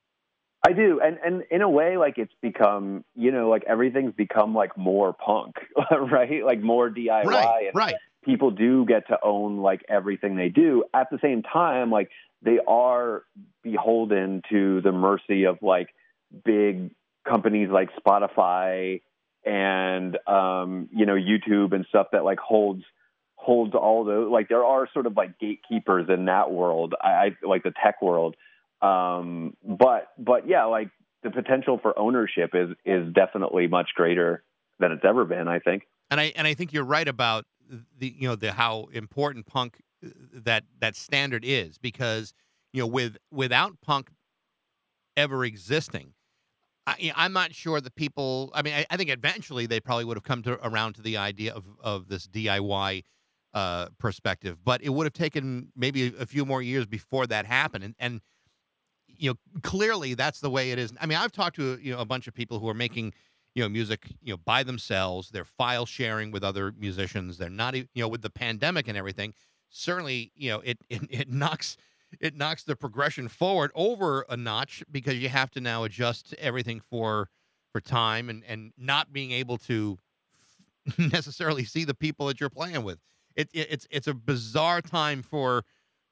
I 0.66 0.72
do, 0.72 0.98
and 1.04 1.18
and 1.22 1.42
in 1.50 1.60
a 1.60 1.68
way, 1.68 1.98
like 1.98 2.16
it's 2.16 2.32
become, 2.40 3.04
you 3.14 3.30
know, 3.30 3.50
like 3.50 3.64
everything's 3.68 4.14
become 4.14 4.54
like 4.54 4.76
more 4.78 5.12
punk, 5.12 5.56
right? 5.90 6.42
Like 6.42 6.60
more 6.60 6.88
DIY, 6.88 7.26
right 7.26 7.66
and 7.66 7.74
right 7.74 7.96
people 8.24 8.50
do 8.50 8.84
get 8.86 9.08
to 9.08 9.18
own 9.22 9.58
like 9.58 9.82
everything 9.88 10.36
they 10.36 10.48
do. 10.48 10.84
At 10.94 11.08
the 11.10 11.18
same 11.22 11.42
time, 11.42 11.90
like 11.90 12.10
they 12.42 12.58
are 12.66 13.22
beholden 13.62 14.42
to 14.50 14.80
the 14.82 14.92
mercy 14.92 15.44
of 15.44 15.58
like 15.62 15.88
big 16.44 16.90
companies 17.26 17.68
like 17.70 17.90
Spotify 17.96 19.00
and 19.44 20.16
um, 20.26 20.88
you 20.92 21.06
know 21.06 21.14
YouTube 21.14 21.72
and 21.72 21.86
stuff 21.88 22.08
that 22.12 22.24
like 22.24 22.38
holds 22.38 22.82
holds 23.36 23.74
all 23.74 24.04
the 24.04 24.14
like 24.14 24.48
there 24.48 24.64
are 24.64 24.88
sort 24.92 25.06
of 25.06 25.16
like 25.16 25.38
gatekeepers 25.38 26.06
in 26.08 26.26
that 26.26 26.50
world. 26.50 26.94
I, 27.00 27.08
I 27.08 27.36
like 27.42 27.62
the 27.62 27.72
tech 27.82 28.00
world. 28.02 28.36
Um, 28.82 29.56
but 29.64 30.08
but 30.18 30.48
yeah, 30.48 30.64
like 30.64 30.90
the 31.22 31.30
potential 31.30 31.78
for 31.80 31.98
ownership 31.98 32.50
is 32.54 32.70
is 32.84 33.12
definitely 33.12 33.66
much 33.66 33.90
greater 33.94 34.42
than 34.78 34.92
it's 34.92 35.04
ever 35.04 35.24
been. 35.24 35.48
I 35.48 35.58
think. 35.58 35.84
and 36.10 36.20
i 36.20 36.32
and 36.36 36.46
i 36.46 36.54
think 36.54 36.72
you're 36.72 36.84
right 36.84 37.08
about 37.08 37.44
the 37.98 38.14
you 38.18 38.28
know 38.28 38.36
the 38.36 38.52
how 38.52 38.88
important 38.92 39.46
punk 39.46 39.80
uh, 40.04 40.08
that 40.32 40.64
that 40.80 40.96
standard 40.96 41.44
is 41.44 41.78
because 41.78 42.32
you 42.72 42.80
know 42.80 42.86
with 42.86 43.16
without 43.30 43.80
punk 43.80 44.10
ever 45.16 45.44
existing. 45.44 46.14
I, 46.86 47.12
I'm 47.16 47.32
not 47.32 47.54
sure 47.54 47.80
that 47.80 47.94
people. 47.94 48.50
I 48.54 48.62
mean, 48.62 48.74
I, 48.74 48.86
I 48.90 48.96
think 48.96 49.10
eventually 49.10 49.66
they 49.66 49.80
probably 49.80 50.04
would 50.04 50.16
have 50.16 50.24
come 50.24 50.42
to 50.42 50.58
around 50.66 50.94
to 50.94 51.02
the 51.02 51.16
idea 51.16 51.54
of 51.54 51.64
of 51.82 52.08
this 52.08 52.26
DIY 52.28 53.04
uh, 53.54 53.86
perspective, 53.98 54.58
but 54.64 54.82
it 54.82 54.90
would 54.90 55.06
have 55.06 55.12
taken 55.12 55.68
maybe 55.76 56.08
a, 56.08 56.22
a 56.22 56.26
few 56.26 56.44
more 56.44 56.60
years 56.60 56.86
before 56.86 57.26
that 57.28 57.46
happened. 57.46 57.84
And, 57.84 57.94
and 57.98 58.20
you 59.06 59.30
know, 59.30 59.60
clearly 59.62 60.14
that's 60.14 60.40
the 60.40 60.50
way 60.50 60.72
it 60.72 60.78
is. 60.78 60.92
I 61.00 61.06
mean, 61.06 61.18
I've 61.18 61.32
talked 61.32 61.56
to 61.56 61.78
you 61.80 61.94
know 61.94 62.00
a 62.00 62.04
bunch 62.04 62.26
of 62.26 62.34
people 62.34 62.58
who 62.58 62.68
are 62.68 62.74
making 62.74 63.14
you 63.54 63.62
know 63.62 63.68
music 63.68 64.12
you 64.22 64.32
know 64.32 64.38
by 64.44 64.62
themselves. 64.62 65.30
They're 65.30 65.44
file 65.44 65.86
sharing 65.86 66.30
with 66.30 66.42
other 66.42 66.72
musicians. 66.76 67.38
They're 67.38 67.50
not 67.50 67.74
you 67.74 67.86
know 67.96 68.08
with 68.08 68.22
the 68.22 68.30
pandemic 68.30 68.88
and 68.88 68.96
everything. 68.96 69.34
Certainly, 69.70 70.32
you 70.34 70.50
know 70.50 70.60
it 70.60 70.78
it, 70.88 71.02
it 71.10 71.30
knocks 71.30 71.76
it 72.20 72.36
knocks 72.36 72.62
the 72.62 72.76
progression 72.76 73.28
forward 73.28 73.70
over 73.74 74.24
a 74.28 74.36
notch 74.36 74.84
because 74.90 75.14
you 75.14 75.28
have 75.28 75.50
to 75.52 75.60
now 75.60 75.84
adjust 75.84 76.34
everything 76.34 76.80
for 76.80 77.28
for 77.72 77.80
time 77.80 78.28
and 78.28 78.42
and 78.46 78.72
not 78.76 79.12
being 79.12 79.32
able 79.32 79.58
to 79.58 79.98
necessarily 80.98 81.64
see 81.64 81.84
the 81.84 81.94
people 81.94 82.26
that 82.26 82.40
you're 82.40 82.50
playing 82.50 82.82
with. 82.84 82.98
It, 83.36 83.48
it, 83.52 83.68
it's 83.70 83.86
it's 83.90 84.06
a 84.06 84.14
bizarre 84.14 84.80
time 84.80 85.22
for 85.22 85.64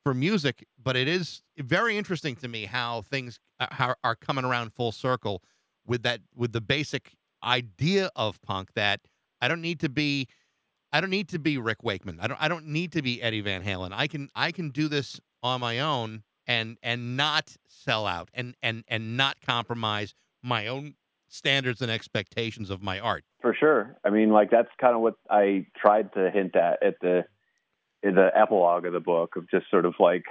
for 0.02 0.14
music, 0.14 0.66
but 0.83 0.96
it 0.96 1.07
is 1.07 1.42
very 1.59 1.96
interesting 1.96 2.35
to 2.37 2.48
me 2.48 2.64
how 2.64 3.02
things 3.02 3.38
are, 3.61 3.68
how 3.70 3.94
are 4.02 4.16
coming 4.16 4.44
around 4.44 4.72
full 4.72 4.92
circle 4.92 5.42
with 5.87 6.02
that 6.02 6.20
with 6.35 6.52
the 6.52 6.61
basic 6.61 7.12
idea 7.44 8.11
of 8.16 8.40
punk 8.42 8.72
that 8.74 9.00
I 9.40 9.48
don't 9.48 9.61
need 9.61 9.81
to 9.81 9.88
be 9.88 10.28
I 10.92 11.00
don't 11.00 11.11
need 11.11 11.28
to 11.31 11.38
be 11.38 11.57
Rick 11.57 11.83
Wakeman. 11.83 12.18
I 12.20 12.26
don't 12.26 12.42
I 12.42 12.48
don't 12.48 12.66
need 12.66 12.92
to 12.92 13.02
be 13.02 13.22
Eddie 13.22 13.40
Van 13.40 13.62
Halen. 13.62 13.90
I 13.92 14.07
can 14.07 14.28
I 14.35 14.52
can 14.52 14.70
do 14.70 14.88
this 14.88 15.20
on 15.42 15.61
my 15.61 15.81
own 15.81 16.22
and 16.46 16.78
and 16.83 17.16
not 17.16 17.57
sell 17.66 18.07
out 18.07 18.31
and 18.35 18.55
and 18.62 18.85
and 18.88 19.16
not 19.16 19.37
compromise 19.44 20.14
my 20.42 20.66
own 20.66 20.94
standards 21.28 21.81
and 21.81 21.90
expectations 21.90 22.68
of 22.68 22.83
my 22.83 23.00
art. 23.00 23.24
For 23.40 23.55
sure. 23.59 23.96
I 24.05 24.11
mean, 24.11 24.31
like 24.31 24.50
that's 24.50 24.68
kind 24.81 24.94
of 24.94 25.00
what 25.00 25.14
I 25.31 25.66
tried 25.76 26.12
to 26.14 26.31
hint 26.31 26.55
at 26.57 26.83
at 26.83 26.96
the 27.00 27.24
in 28.02 28.14
the 28.14 28.31
epilogue 28.35 28.85
of 28.85 28.92
the 28.92 29.00
book 29.00 29.37
of 29.37 29.48
just 29.50 29.70
sort 29.70 29.87
of 29.87 29.94
like 29.98 30.24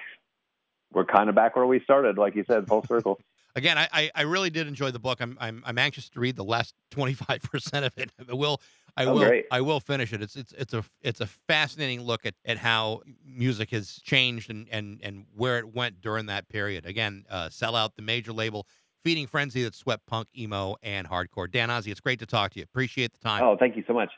we're 0.93 1.05
kind 1.05 1.29
of 1.29 1.35
back 1.35 1.55
where 1.55 1.65
we 1.65 1.79
started, 1.79 2.17
like 2.17 2.35
you 2.35 2.43
said, 2.45 2.67
full 2.67 2.83
circle. 2.87 3.19
Again, 3.55 3.77
I, 3.77 3.87
I, 3.91 4.11
I 4.15 4.21
really 4.23 4.49
did 4.49 4.67
enjoy 4.67 4.91
the 4.91 4.99
book. 4.99 5.19
I'm 5.21 5.37
I'm 5.39 5.63
I'm 5.65 5.77
anxious 5.77 6.09
to 6.11 6.19
read 6.19 6.35
the 6.35 6.43
last 6.43 6.73
twenty 6.91 7.13
five 7.13 7.41
percent 7.43 7.85
of 7.85 7.93
it. 7.97 8.11
I 8.29 8.33
will 8.33 8.61
I 8.97 9.05
Oh, 9.05 9.13
will 9.13 9.27
great. 9.27 9.45
I 9.51 9.61
will 9.61 9.79
finish 9.79 10.13
it. 10.13 10.21
It's 10.21 10.35
it's 10.35 10.53
it's 10.53 10.73
a 10.73 10.83
it's 11.01 11.21
a 11.21 11.27
fascinating 11.27 12.01
look 12.01 12.25
at, 12.25 12.35
at 12.45 12.57
how 12.57 13.01
music 13.25 13.71
has 13.71 13.95
changed 14.03 14.49
and, 14.49 14.67
and 14.71 14.99
and 15.03 15.25
where 15.35 15.57
it 15.59 15.73
went 15.73 16.01
during 16.01 16.27
that 16.27 16.47
period. 16.49 16.85
Again, 16.85 17.25
uh, 17.29 17.49
sell 17.49 17.75
out 17.75 17.95
the 17.95 18.01
major 18.01 18.33
label 18.33 18.67
feeding 19.03 19.27
frenzy 19.27 19.63
that 19.63 19.73
swept 19.73 20.05
punk, 20.05 20.27
emo, 20.37 20.75
and 20.83 21.09
hardcore. 21.09 21.49
Dan 21.49 21.69
Ozzi, 21.69 21.87
it's 21.87 21.99
great 21.99 22.19
to 22.19 22.25
talk 22.25 22.51
to 22.51 22.59
you. 22.59 22.63
Appreciate 22.63 23.11
the 23.13 23.19
time. 23.19 23.41
Oh, 23.43 23.57
thank 23.57 23.75
you 23.75 23.83
so 23.87 23.93
much. 23.93 24.11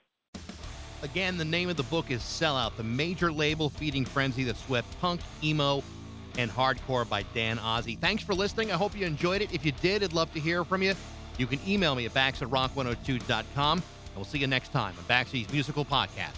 Again, 1.01 1.37
the 1.37 1.45
name 1.45 1.69
of 1.69 1.75
the 1.75 1.83
book 1.83 2.11
is 2.11 2.21
Sellout, 2.21 2.75
the 2.77 2.83
major 2.83 3.31
label 3.31 3.69
feeding 3.69 4.05
frenzy 4.05 4.43
that 4.45 4.55
swept 4.55 4.87
punk, 5.01 5.19
emo, 5.43 5.83
and 6.37 6.51
hardcore 6.51 7.07
by 7.07 7.23
Dan 7.33 7.57
Ozzi. 7.57 7.97
Thanks 7.97 8.23
for 8.23 8.33
listening. 8.33 8.71
I 8.71 8.75
hope 8.75 8.97
you 8.97 9.05
enjoyed 9.05 9.41
it. 9.41 9.53
If 9.53 9.65
you 9.65 9.71
did, 9.73 10.03
I'd 10.03 10.13
love 10.13 10.33
to 10.33 10.39
hear 10.39 10.63
from 10.63 10.81
you. 10.83 10.93
You 11.37 11.47
can 11.47 11.59
email 11.67 11.95
me 11.95 12.05
at 12.05 12.13
bax 12.13 12.41
at 12.41 12.49
rock102.com. 12.49 13.77
And 13.77 14.15
we'll 14.15 14.25
see 14.25 14.37
you 14.37 14.47
next 14.47 14.71
time 14.71 14.93
on 14.97 15.03
Baxi's 15.05 15.51
Musical 15.51 15.85
Podcast. 15.85 16.37